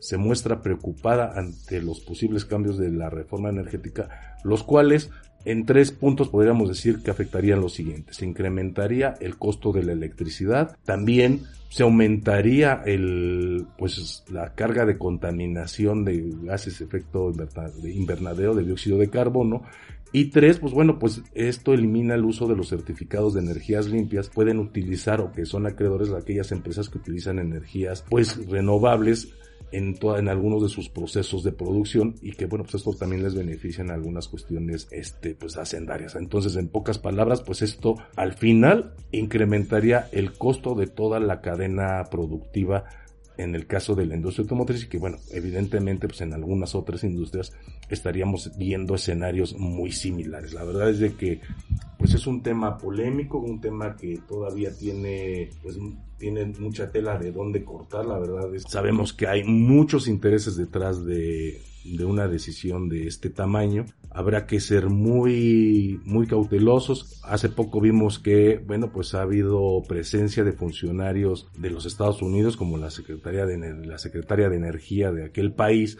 se 0.06 0.18
muestra 0.18 0.62
preocupada 0.62 1.32
ante 1.34 1.82
los 1.82 1.98
posibles 1.98 2.44
cambios 2.44 2.78
de 2.78 2.92
la 2.92 3.10
reforma 3.10 3.48
energética, 3.48 4.38
los 4.44 4.62
cuales 4.62 5.10
en 5.44 5.66
tres 5.66 5.90
puntos 5.90 6.28
podríamos 6.28 6.68
decir 6.68 7.02
que 7.02 7.10
afectarían 7.10 7.60
lo 7.60 7.68
siguiente. 7.68 8.12
Se 8.12 8.24
incrementaría 8.24 9.14
el 9.20 9.36
costo 9.36 9.72
de 9.72 9.82
la 9.82 9.90
electricidad, 9.90 10.76
también 10.84 11.42
se 11.70 11.82
aumentaría 11.82 12.82
el, 12.86 13.66
pues, 13.76 14.22
la 14.30 14.54
carga 14.54 14.86
de 14.86 14.96
contaminación 14.96 16.04
de 16.04 16.24
gases 16.44 16.80
efecto 16.80 17.32
invernadero 17.82 18.54
de 18.54 18.62
dióxido 18.62 18.98
de 18.98 19.10
carbono 19.10 19.64
y 20.12 20.26
tres, 20.26 20.60
pues 20.60 20.72
bueno, 20.72 21.00
pues 21.00 21.20
esto 21.34 21.74
elimina 21.74 22.14
el 22.14 22.24
uso 22.24 22.46
de 22.46 22.54
los 22.54 22.68
certificados 22.68 23.34
de 23.34 23.40
energías 23.40 23.88
limpias. 23.88 24.30
Pueden 24.30 24.60
utilizar 24.60 25.20
o 25.20 25.32
que 25.32 25.46
son 25.46 25.66
acreedores 25.66 26.12
aquellas 26.12 26.52
empresas 26.52 26.88
que 26.88 26.98
utilizan 26.98 27.40
energías 27.40 28.04
pues 28.08 28.46
renovables 28.46 29.34
en, 29.72 29.98
en 30.00 30.28
algunos 30.28 30.62
de 30.62 30.68
sus 30.68 30.88
procesos 30.88 31.42
de 31.42 31.52
producción 31.52 32.14
y 32.22 32.32
que 32.32 32.46
bueno, 32.46 32.64
pues 32.64 32.76
esto 32.76 32.94
también 32.94 33.22
les 33.22 33.34
beneficia 33.34 33.82
en 33.82 33.90
algunas 33.90 34.28
cuestiones 34.28 34.88
este, 34.90 35.34
pues 35.34 35.56
hacendarias. 35.56 36.14
Entonces, 36.14 36.56
en 36.56 36.68
pocas 36.68 36.98
palabras, 36.98 37.42
pues 37.42 37.62
esto 37.62 37.96
al 38.14 38.34
final 38.34 38.94
incrementaría 39.12 40.08
el 40.12 40.32
costo 40.32 40.74
de 40.74 40.86
toda 40.86 41.20
la 41.20 41.40
cadena 41.40 42.04
productiva 42.10 42.84
en 43.38 43.54
el 43.54 43.66
caso 43.66 43.94
de 43.94 44.06
la 44.06 44.14
industria 44.14 44.42
automotriz 44.42 44.84
y 44.84 44.88
que 44.88 44.98
bueno, 44.98 45.18
evidentemente 45.30 46.08
pues 46.08 46.20
en 46.20 46.32
algunas 46.32 46.74
otras 46.74 47.04
industrias 47.04 47.52
estaríamos 47.88 48.56
viendo 48.56 48.94
escenarios 48.94 49.56
muy 49.58 49.92
similares. 49.92 50.52
La 50.52 50.64
verdad 50.64 50.90
es 50.90 51.00
de 51.00 51.14
que 51.14 51.40
pues 51.98 52.14
es 52.14 52.26
un 52.26 52.42
tema 52.42 52.78
polémico, 52.78 53.38
un 53.38 53.60
tema 53.60 53.96
que 53.96 54.18
todavía 54.26 54.76
tiene 54.76 55.50
pues 55.62 55.78
tiene 56.18 56.46
mucha 56.58 56.90
tela 56.90 57.18
de 57.18 57.30
dónde 57.30 57.62
cortar, 57.62 58.06
la 58.06 58.18
verdad 58.18 58.54
es 58.54 58.62
sabemos 58.62 59.12
que 59.12 59.26
hay 59.26 59.44
muchos 59.44 60.08
intereses 60.08 60.56
detrás 60.56 61.04
de 61.04 61.60
de 61.94 62.04
una 62.04 62.28
decisión 62.28 62.88
de 62.88 63.06
este 63.06 63.30
tamaño. 63.30 63.86
Habrá 64.10 64.46
que 64.46 64.60
ser 64.60 64.88
muy, 64.88 66.00
muy 66.04 66.26
cautelosos. 66.26 67.20
Hace 67.24 67.48
poco 67.48 67.80
vimos 67.80 68.18
que, 68.18 68.58
bueno, 68.58 68.90
pues 68.92 69.14
ha 69.14 69.22
habido 69.22 69.82
presencia 69.86 70.42
de 70.42 70.52
funcionarios 70.52 71.48
de 71.58 71.70
los 71.70 71.86
Estados 71.86 72.22
Unidos, 72.22 72.56
como 72.56 72.78
la 72.78 72.90
secretaria 72.90 73.46
de, 73.46 73.86
la 73.86 73.98
secretaria 73.98 74.48
de 74.48 74.56
Energía 74.56 75.12
de 75.12 75.24
aquel 75.24 75.52
país, 75.52 75.98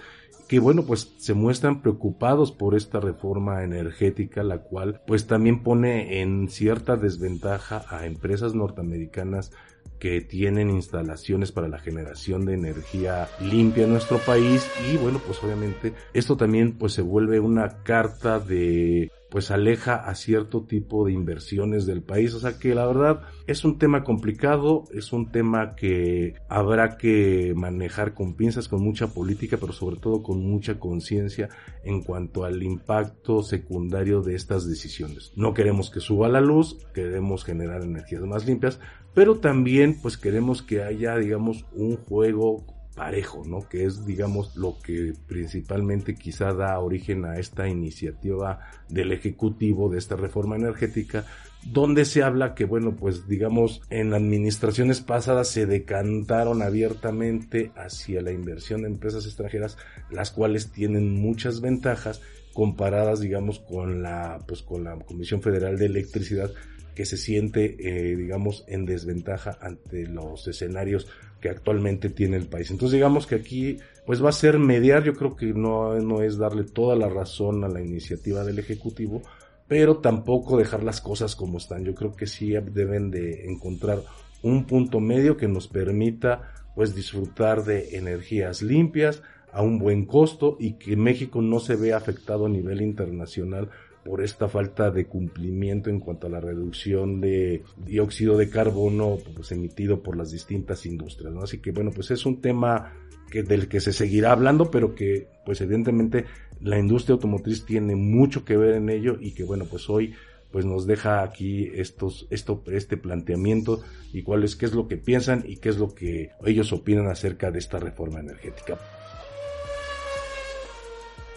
que 0.48 0.60
bueno, 0.60 0.84
pues 0.86 1.14
se 1.18 1.34
muestran 1.34 1.82
preocupados 1.82 2.52
por 2.52 2.74
esta 2.74 3.00
reforma 3.00 3.64
energética, 3.64 4.42
la 4.42 4.58
cual 4.58 5.02
pues 5.06 5.26
también 5.26 5.62
pone 5.62 6.20
en 6.20 6.48
cierta 6.48 6.96
desventaja 6.96 7.84
a 7.88 8.06
empresas 8.06 8.54
norteamericanas 8.54 9.50
que 9.98 10.20
tienen 10.20 10.70
instalaciones 10.70 11.52
para 11.52 11.68
la 11.68 11.78
generación 11.78 12.44
de 12.44 12.54
energía 12.54 13.28
limpia 13.40 13.84
en 13.84 13.92
nuestro 13.92 14.18
país. 14.18 14.68
Y 14.90 14.96
bueno 14.96 15.20
pues 15.24 15.42
obviamente 15.42 15.94
esto 16.12 16.36
también 16.36 16.72
pues 16.78 16.92
se 16.92 17.02
vuelve 17.02 17.40
una 17.40 17.82
carta 17.82 18.38
de 18.38 19.10
pues 19.36 19.50
aleja 19.50 19.96
a 19.96 20.14
cierto 20.14 20.62
tipo 20.62 21.04
de 21.04 21.12
inversiones 21.12 21.84
del 21.84 22.02
país. 22.02 22.32
O 22.32 22.40
sea 22.40 22.58
que 22.58 22.74
la 22.74 22.86
verdad 22.86 23.20
es 23.46 23.66
un 23.66 23.76
tema 23.76 24.02
complicado, 24.02 24.84
es 24.94 25.12
un 25.12 25.30
tema 25.30 25.74
que 25.74 26.36
habrá 26.48 26.96
que 26.96 27.52
manejar 27.54 28.14
con 28.14 28.32
pinzas, 28.32 28.66
con 28.66 28.82
mucha 28.82 29.08
política, 29.08 29.58
pero 29.60 29.74
sobre 29.74 29.96
todo 29.96 30.22
con 30.22 30.40
mucha 30.40 30.78
conciencia 30.78 31.50
en 31.84 32.02
cuanto 32.02 32.46
al 32.46 32.62
impacto 32.62 33.42
secundario 33.42 34.22
de 34.22 34.36
estas 34.36 34.66
decisiones. 34.66 35.34
No 35.36 35.52
queremos 35.52 35.90
que 35.90 36.00
suba 36.00 36.30
la 36.30 36.40
luz, 36.40 36.78
queremos 36.94 37.44
generar 37.44 37.82
energías 37.82 38.22
más 38.22 38.46
limpias, 38.46 38.80
pero 39.12 39.36
también 39.36 40.00
pues 40.00 40.16
queremos 40.16 40.62
que 40.62 40.82
haya 40.82 41.14
digamos 41.18 41.66
un 41.74 41.98
juego 41.98 42.64
parejo, 42.96 43.44
¿no? 43.46 43.68
Que 43.68 43.84
es, 43.84 44.06
digamos, 44.06 44.56
lo 44.56 44.78
que 44.82 45.12
principalmente 45.28 46.14
quizá 46.14 46.52
da 46.54 46.80
origen 46.80 47.26
a 47.26 47.38
esta 47.38 47.68
iniciativa 47.68 48.60
del 48.88 49.12
Ejecutivo 49.12 49.88
de 49.90 49.98
esta 49.98 50.16
reforma 50.16 50.56
energética, 50.56 51.24
donde 51.62 52.04
se 52.04 52.22
habla 52.22 52.54
que, 52.54 52.64
bueno, 52.64 52.96
pues 52.96 53.28
digamos, 53.28 53.82
en 53.90 54.14
administraciones 54.14 55.00
pasadas 55.00 55.48
se 55.48 55.66
decantaron 55.66 56.62
abiertamente 56.62 57.70
hacia 57.76 58.22
la 58.22 58.32
inversión 58.32 58.82
de 58.82 58.88
empresas 58.88 59.26
extranjeras, 59.26 59.76
las 60.10 60.30
cuales 60.30 60.72
tienen 60.72 61.20
muchas 61.20 61.60
ventajas 61.60 62.22
comparadas, 62.54 63.20
digamos, 63.20 63.58
con 63.58 64.02
la, 64.02 64.38
pues 64.48 64.62
con 64.62 64.84
la 64.84 64.96
Comisión 64.96 65.42
Federal 65.42 65.76
de 65.76 65.86
Electricidad, 65.86 66.50
que 66.96 67.04
se 67.04 67.18
siente, 67.18 67.76
eh, 67.78 68.16
digamos, 68.16 68.64
en 68.66 68.86
desventaja 68.86 69.58
ante 69.60 70.06
los 70.06 70.48
escenarios 70.48 71.06
que 71.40 71.50
actualmente 71.50 72.08
tiene 72.08 72.38
el 72.38 72.46
país. 72.46 72.70
Entonces 72.70 72.94
digamos 72.94 73.26
que 73.26 73.34
aquí 73.34 73.76
pues 74.06 74.24
va 74.24 74.30
a 74.30 74.32
ser 74.32 74.58
mediar, 74.58 75.04
yo 75.04 75.12
creo 75.12 75.36
que 75.36 75.52
no, 75.52 75.94
no 76.00 76.22
es 76.22 76.38
darle 76.38 76.64
toda 76.64 76.96
la 76.96 77.08
razón 77.08 77.62
a 77.64 77.68
la 77.68 77.82
iniciativa 77.82 78.44
del 78.44 78.58
Ejecutivo, 78.58 79.20
pero 79.68 79.98
tampoco 79.98 80.56
dejar 80.56 80.82
las 80.82 81.02
cosas 81.02 81.36
como 81.36 81.58
están. 81.58 81.84
Yo 81.84 81.94
creo 81.94 82.16
que 82.16 82.26
sí 82.26 82.54
deben 82.72 83.10
de 83.10 83.44
encontrar 83.44 84.02
un 84.42 84.64
punto 84.64 84.98
medio 84.98 85.36
que 85.36 85.48
nos 85.48 85.68
permita 85.68 86.54
pues 86.74 86.94
disfrutar 86.94 87.64
de 87.64 87.96
energías 87.96 88.62
limpias 88.62 89.22
a 89.52 89.60
un 89.60 89.78
buen 89.78 90.06
costo 90.06 90.56
y 90.58 90.74
que 90.74 90.96
México 90.96 91.42
no 91.42 91.60
se 91.60 91.76
vea 91.76 91.98
afectado 91.98 92.46
a 92.46 92.50
nivel 92.50 92.80
internacional 92.80 93.68
por 94.06 94.22
esta 94.22 94.48
falta 94.48 94.92
de 94.92 95.06
cumplimiento 95.06 95.90
en 95.90 95.98
cuanto 95.98 96.28
a 96.28 96.30
la 96.30 96.38
reducción 96.38 97.20
de 97.20 97.64
dióxido 97.76 98.36
de 98.36 98.48
carbono 98.48 99.18
pues, 99.34 99.50
emitido 99.50 100.00
por 100.00 100.16
las 100.16 100.30
distintas 100.30 100.86
industrias. 100.86 101.34
¿no? 101.34 101.42
Así 101.42 101.58
que 101.58 101.72
bueno, 101.72 101.90
pues 101.90 102.12
es 102.12 102.24
un 102.24 102.40
tema 102.40 102.92
que, 103.28 103.42
del 103.42 103.66
que 103.66 103.80
se 103.80 103.92
seguirá 103.92 104.30
hablando, 104.30 104.70
pero 104.70 104.94
que 104.94 105.26
pues 105.44 105.60
evidentemente 105.60 106.24
la 106.60 106.78
industria 106.78 107.14
automotriz 107.14 107.66
tiene 107.66 107.96
mucho 107.96 108.44
que 108.44 108.56
ver 108.56 108.76
en 108.76 108.90
ello 108.90 109.16
y 109.20 109.32
que 109.32 109.42
bueno, 109.42 109.64
pues 109.68 109.90
hoy 109.90 110.14
pues 110.52 110.64
nos 110.64 110.86
deja 110.86 111.24
aquí 111.24 111.68
estos, 111.74 112.28
esto, 112.30 112.62
este 112.68 112.96
planteamiento 112.96 113.82
y 114.12 114.22
cuál 114.22 114.44
es, 114.44 114.54
qué 114.54 114.66
es 114.66 114.72
lo 114.72 114.86
que 114.86 114.96
piensan 114.96 115.42
y 115.44 115.56
qué 115.56 115.70
es 115.70 115.78
lo 115.78 115.94
que 115.94 116.30
ellos 116.44 116.72
opinan 116.72 117.08
acerca 117.08 117.50
de 117.50 117.58
esta 117.58 117.80
reforma 117.80 118.20
energética. 118.20 118.78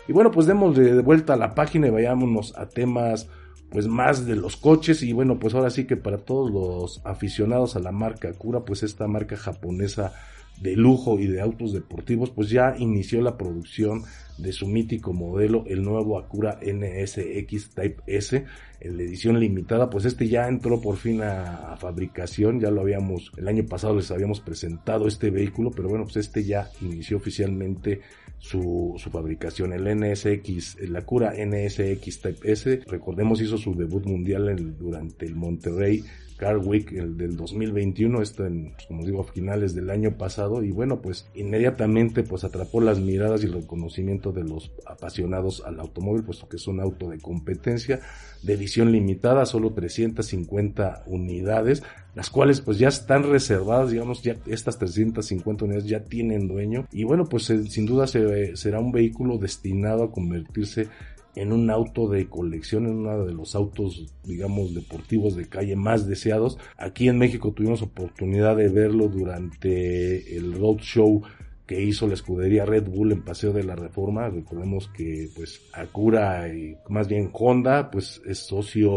Y 0.09 0.11
bueno, 0.11 0.31
pues 0.31 0.47
demos 0.47 0.75
de 0.75 1.03
vuelta 1.03 1.33
a 1.33 1.37
la 1.37 1.53
página 1.53 1.85
y 1.85 1.91
vayámonos 1.91 2.57
a 2.57 2.67
temas 2.67 3.29
pues 3.69 3.87
más 3.87 4.25
de 4.25 4.35
los 4.35 4.57
coches. 4.57 5.03
Y 5.03 5.13
bueno, 5.13 5.37
pues 5.37 5.53
ahora 5.53 5.69
sí 5.69 5.85
que 5.85 5.97
para 5.97 6.17
todos 6.17 6.49
los 6.49 7.05
aficionados 7.05 7.75
a 7.75 7.79
la 7.79 7.91
marca 7.91 8.33
Cura, 8.33 8.61
pues 8.61 8.81
esta 8.81 9.07
marca 9.07 9.37
japonesa 9.37 10.11
de 10.59 10.75
lujo 10.75 11.19
y 11.19 11.27
de 11.27 11.41
autos 11.41 11.73
deportivos, 11.73 12.31
pues 12.31 12.49
ya 12.49 12.73
inició 12.79 13.21
la 13.21 13.37
producción 13.37 14.01
de 14.39 14.51
su 14.51 14.65
mítico 14.65 15.13
modelo, 15.13 15.63
el 15.67 15.83
nuevo 15.83 16.17
Acura 16.17 16.59
NSX 16.59 17.69
Type 17.75 18.01
S, 18.07 18.45
en 18.79 18.97
la 18.97 19.03
edición 19.03 19.39
limitada, 19.39 19.91
pues 19.91 20.05
este 20.05 20.27
ya 20.27 20.47
entró 20.47 20.81
por 20.81 20.97
fin 20.97 21.21
a, 21.21 21.77
fabricación, 21.77 22.59
ya 22.59 22.71
lo 22.71 22.81
habíamos, 22.81 23.31
el 23.37 23.47
año 23.47 23.63
pasado 23.65 23.95
les 23.95 24.09
habíamos 24.11 24.39
presentado 24.39 25.07
este 25.07 25.29
vehículo, 25.29 25.71
pero 25.71 25.87
bueno, 25.87 26.05
pues 26.05 26.17
este 26.17 26.43
ya 26.43 26.69
inició 26.81 27.17
oficialmente 27.17 28.01
su, 28.39 28.95
su 28.97 29.09
fabricación, 29.09 29.73
el 29.73 29.83
NSX, 29.83 30.77
el 30.79 30.95
Acura 30.95 31.33
NSX 31.33 32.21
Type 32.21 32.51
S, 32.51 32.81
recordemos 32.87 33.41
hizo 33.41 33.57
su 33.57 33.75
debut 33.75 34.05
mundial 34.05 34.75
durante 34.77 35.25
el 35.25 35.35
Monterrey 35.35 36.03
Car 36.39 36.57
Week 36.57 36.91
el 36.93 37.17
del 37.17 37.35
2021, 37.35 38.21
esto 38.21 38.45
en, 38.45 38.71
pues, 38.71 38.87
como 38.87 39.05
digo, 39.05 39.21
a 39.21 39.25
finales 39.25 39.75
del 39.75 39.89
año 39.89 40.17
pasado, 40.17 40.63
y 40.63 40.71
bueno, 40.71 41.01
pues 41.01 41.27
inmediatamente 41.35 42.23
pues 42.23 42.45
atrapó 42.45 42.79
las 42.79 42.99
miradas 42.99 43.43
y 43.43 43.47
el 43.47 43.53
reconocimiento 43.53 44.31
de 44.31 44.45
los 44.45 44.71
apasionados 44.85 45.61
al 45.65 45.79
automóvil, 45.79 46.23
puesto 46.23 46.47
que 46.47 46.55
es 46.55 46.65
un 46.67 46.79
auto 46.79 47.09
de 47.09 47.19
competencia, 47.19 47.99
de 48.41 48.53
edición 48.53 48.91
limitada, 48.91 49.45
solo 49.45 49.73
350 49.73 51.03
unidades, 51.07 51.83
las 52.15 52.29
cuales 52.29 52.61
pues 52.61 52.79
ya 52.79 52.87
están 52.87 53.29
reservadas, 53.29 53.91
digamos, 53.91 54.23
ya 54.23 54.37
estas 54.47 54.79
350 54.79 55.65
unidades 55.65 55.87
ya 55.87 56.05
tienen 56.05 56.47
dueño, 56.47 56.87
y 56.93 57.03
bueno, 57.03 57.25
pues 57.25 57.49
eh, 57.49 57.65
sin 57.65 57.85
duda 57.85 58.07
se, 58.07 58.55
será 58.55 58.79
un 58.79 58.93
vehículo 58.93 59.37
destinado 59.37 60.05
a 60.05 60.11
convertirse 60.11 60.87
en 61.39 61.53
un 61.53 61.69
auto 61.69 62.09
de 62.09 62.27
colección, 62.27 62.85
en 62.85 62.97
uno 62.97 63.25
de 63.25 63.33
los 63.33 63.55
autos, 63.55 64.13
digamos, 64.25 64.75
deportivos 64.75 65.37
de 65.37 65.47
calle 65.47 65.77
más 65.77 66.05
deseados. 66.05 66.57
Aquí 66.77 67.07
en 67.07 67.17
México 67.17 67.53
tuvimos 67.53 67.81
oportunidad 67.81 68.57
de 68.57 68.67
verlo 68.67 69.07
durante 69.07 70.35
el 70.35 70.53
road 70.53 70.79
show 70.79 71.21
que 71.65 71.81
hizo 71.81 72.07
la 72.07 72.15
escudería 72.15 72.65
Red 72.65 72.89
Bull 72.89 73.13
en 73.13 73.23
Paseo 73.23 73.53
de 73.53 73.63
la 73.63 73.75
Reforma. 73.75 74.27
Recordemos 74.27 74.89
que 74.89 75.29
pues 75.33 75.61
Acura 75.71 76.53
y 76.53 76.75
más 76.89 77.07
bien 77.07 77.29
Honda 77.31 77.89
pues 77.89 78.21
es 78.25 78.39
socio 78.39 78.91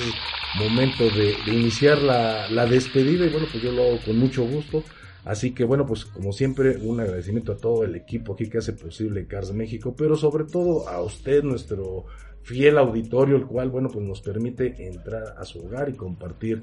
momento 0.57 1.03
de, 1.03 1.35
iniciar 1.47 1.99
la, 1.99 2.49
la, 2.49 2.65
despedida 2.65 3.25
y 3.25 3.29
bueno, 3.29 3.45
pues 3.51 3.61
yo 3.61 3.71
lo 3.71 3.83
hago 3.83 3.99
con 4.05 4.17
mucho 4.17 4.47
gusto 4.47 4.83
Así 5.27 5.51
que 5.51 5.65
bueno, 5.65 5.85
pues 5.85 6.05
como 6.05 6.31
siempre, 6.31 6.77
un 6.77 7.01
agradecimiento 7.01 7.51
a 7.51 7.57
todo 7.57 7.83
el 7.83 7.95
equipo 7.95 8.33
aquí 8.33 8.49
que 8.49 8.59
hace 8.59 8.71
posible 8.71 9.27
Cars 9.27 9.51
México, 9.51 9.93
pero 9.93 10.15
sobre 10.15 10.45
todo 10.45 10.87
a 10.87 11.01
usted, 11.01 11.43
nuestro 11.43 12.05
fiel 12.43 12.77
auditorio, 12.77 13.35
el 13.35 13.45
cual, 13.45 13.69
bueno, 13.69 13.89
pues 13.89 14.05
nos 14.05 14.21
permite 14.21 14.87
entrar 14.87 15.35
a 15.37 15.43
su 15.43 15.59
hogar 15.59 15.89
y 15.89 15.95
compartir 15.95 16.61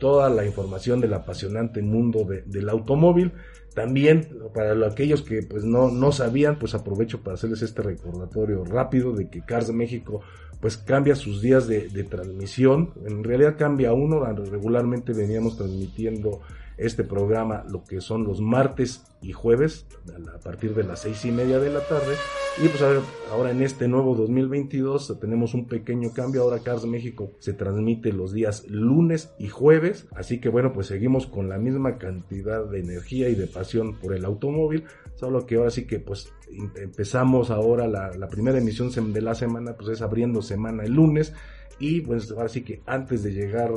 toda 0.00 0.28
la 0.28 0.44
información 0.44 1.00
del 1.00 1.14
apasionante 1.14 1.80
mundo 1.82 2.26
del 2.46 2.68
automóvil. 2.68 3.32
También, 3.74 4.28
para 4.52 4.74
aquellos 4.88 5.22
que 5.22 5.44
pues 5.44 5.62
no, 5.62 5.92
no 5.92 6.10
sabían, 6.10 6.58
pues 6.58 6.74
aprovecho 6.74 7.22
para 7.22 7.34
hacerles 7.34 7.62
este 7.62 7.82
recordatorio 7.82 8.64
rápido 8.64 9.12
de 9.12 9.30
que 9.30 9.42
Cars 9.42 9.70
México 9.70 10.22
pues 10.60 10.76
cambia 10.76 11.14
sus 11.14 11.40
días 11.40 11.68
de, 11.68 11.88
de 11.88 12.02
transmisión. 12.02 12.92
En 13.06 13.22
realidad 13.22 13.54
cambia 13.56 13.92
uno, 13.92 14.24
regularmente 14.24 15.12
veníamos 15.12 15.56
transmitiendo 15.56 16.40
este 16.80 17.04
programa 17.04 17.64
lo 17.68 17.84
que 17.84 18.00
son 18.00 18.24
los 18.24 18.40
martes 18.40 19.04
y 19.20 19.32
jueves 19.32 19.86
a 20.34 20.40
partir 20.40 20.74
de 20.74 20.82
las 20.82 21.00
seis 21.00 21.24
y 21.26 21.30
media 21.30 21.58
de 21.58 21.70
la 21.70 21.80
tarde. 21.80 22.14
Y 22.62 22.68
pues 22.68 22.82
ahora 23.30 23.50
en 23.50 23.62
este 23.62 23.86
nuevo 23.86 24.14
2022 24.14 25.18
tenemos 25.20 25.52
un 25.52 25.66
pequeño 25.66 26.12
cambio. 26.12 26.42
Ahora 26.42 26.60
Cars 26.60 26.86
México 26.86 27.32
se 27.38 27.52
transmite 27.52 28.12
los 28.12 28.32
días 28.32 28.66
lunes 28.68 29.34
y 29.38 29.48
jueves. 29.48 30.06
Así 30.16 30.40
que 30.40 30.48
bueno 30.48 30.72
pues 30.72 30.86
seguimos 30.86 31.26
con 31.26 31.50
la 31.50 31.58
misma 31.58 31.98
cantidad 31.98 32.64
de 32.64 32.80
energía 32.80 33.28
y 33.28 33.34
de 33.34 33.46
pasión 33.46 33.96
por 33.96 34.14
el 34.14 34.24
automóvil. 34.24 34.84
Solo 35.16 35.44
que 35.44 35.56
ahora 35.56 35.70
sí 35.70 35.86
que 35.86 36.00
pues 36.00 36.32
empezamos 36.76 37.50
ahora 37.50 37.86
la, 37.86 38.10
la 38.16 38.28
primera 38.28 38.58
emisión 38.58 38.90
de 39.12 39.20
la 39.20 39.34
semana 39.34 39.74
pues 39.74 39.90
es 39.90 40.02
abriendo 40.02 40.40
semana 40.40 40.84
el 40.84 40.94
lunes. 40.94 41.34
Y 41.78 42.00
pues 42.00 42.30
ahora 42.30 42.48
sí 42.48 42.62
que 42.62 42.82
antes 42.86 43.22
de 43.22 43.32
llegar 43.32 43.70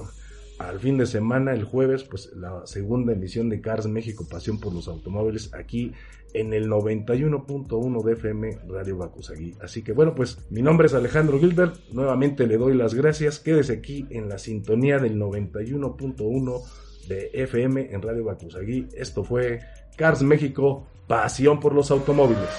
al 0.69 0.79
fin 0.79 0.97
de 0.97 1.05
semana, 1.05 1.53
el 1.53 1.63
jueves, 1.63 2.03
pues 2.03 2.31
la 2.35 2.65
segunda 2.65 3.13
emisión 3.13 3.49
de 3.49 3.61
Cars 3.61 3.87
México 3.87 4.25
Pasión 4.29 4.59
por 4.59 4.73
los 4.73 4.87
Automóviles 4.87 5.53
aquí 5.53 5.93
en 6.33 6.53
el 6.53 6.69
91.1 6.69 8.03
de 8.03 8.13
FM 8.13 8.59
Radio 8.67 8.97
Bacusagui. 8.97 9.55
Así 9.61 9.83
que 9.83 9.91
bueno, 9.91 10.15
pues 10.15 10.39
mi 10.49 10.61
nombre 10.61 10.87
es 10.87 10.93
Alejandro 10.93 11.39
Gilbert, 11.39 11.75
nuevamente 11.91 12.47
le 12.47 12.57
doy 12.57 12.75
las 12.75 12.93
gracias, 12.93 13.39
quédese 13.39 13.73
aquí 13.73 14.07
en 14.09 14.29
la 14.29 14.37
sintonía 14.37 14.97
del 14.99 15.19
91.1 15.19 16.61
de 17.07 17.29
FM 17.33 17.93
en 17.93 18.01
Radio 18.01 18.23
Bacusagui. 18.25 18.87
Esto 18.95 19.23
fue 19.23 19.59
Cars 19.95 20.23
México 20.23 20.87
Pasión 21.07 21.59
por 21.59 21.73
los 21.73 21.91
Automóviles. 21.91 22.49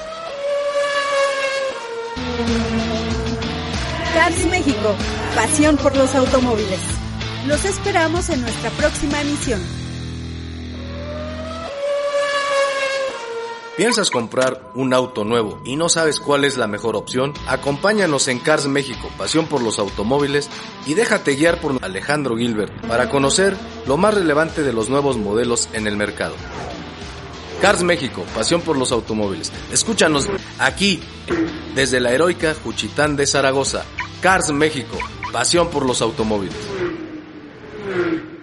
Cars 4.14 4.46
México, 4.46 4.94
pasión 5.34 5.76
por 5.76 5.96
los 5.96 6.14
automóviles. 6.14 7.03
Los 7.46 7.62
esperamos 7.66 8.30
en 8.30 8.40
nuestra 8.40 8.70
próxima 8.70 9.20
emisión. 9.20 9.60
¿Piensas 13.76 14.10
comprar 14.10 14.70
un 14.74 14.94
auto 14.94 15.24
nuevo 15.24 15.60
y 15.62 15.76
no 15.76 15.90
sabes 15.90 16.20
cuál 16.20 16.44
es 16.44 16.56
la 16.56 16.68
mejor 16.68 16.96
opción? 16.96 17.34
Acompáñanos 17.46 18.28
en 18.28 18.38
Cars 18.38 18.66
México, 18.66 19.10
pasión 19.18 19.46
por 19.46 19.60
los 19.60 19.78
automóviles, 19.78 20.48
y 20.86 20.94
déjate 20.94 21.34
guiar 21.34 21.60
por 21.60 21.76
Alejandro 21.84 22.36
Gilbert 22.36 22.86
para 22.86 23.10
conocer 23.10 23.54
lo 23.86 23.98
más 23.98 24.14
relevante 24.14 24.62
de 24.62 24.72
los 24.72 24.88
nuevos 24.88 25.18
modelos 25.18 25.68
en 25.74 25.86
el 25.86 25.98
mercado. 25.98 26.36
Cars 27.60 27.82
México, 27.82 28.24
pasión 28.34 28.62
por 28.62 28.78
los 28.78 28.90
automóviles. 28.90 29.52
Escúchanos 29.70 30.28
aquí, 30.58 31.02
desde 31.74 32.00
la 32.00 32.12
heroica 32.12 32.54
Juchitán 32.54 33.16
de 33.16 33.26
Zaragoza. 33.26 33.84
Cars 34.22 34.50
México, 34.50 34.96
pasión 35.30 35.68
por 35.68 35.84
los 35.84 36.00
automóviles. 36.00 36.54
Mm. 37.84 38.33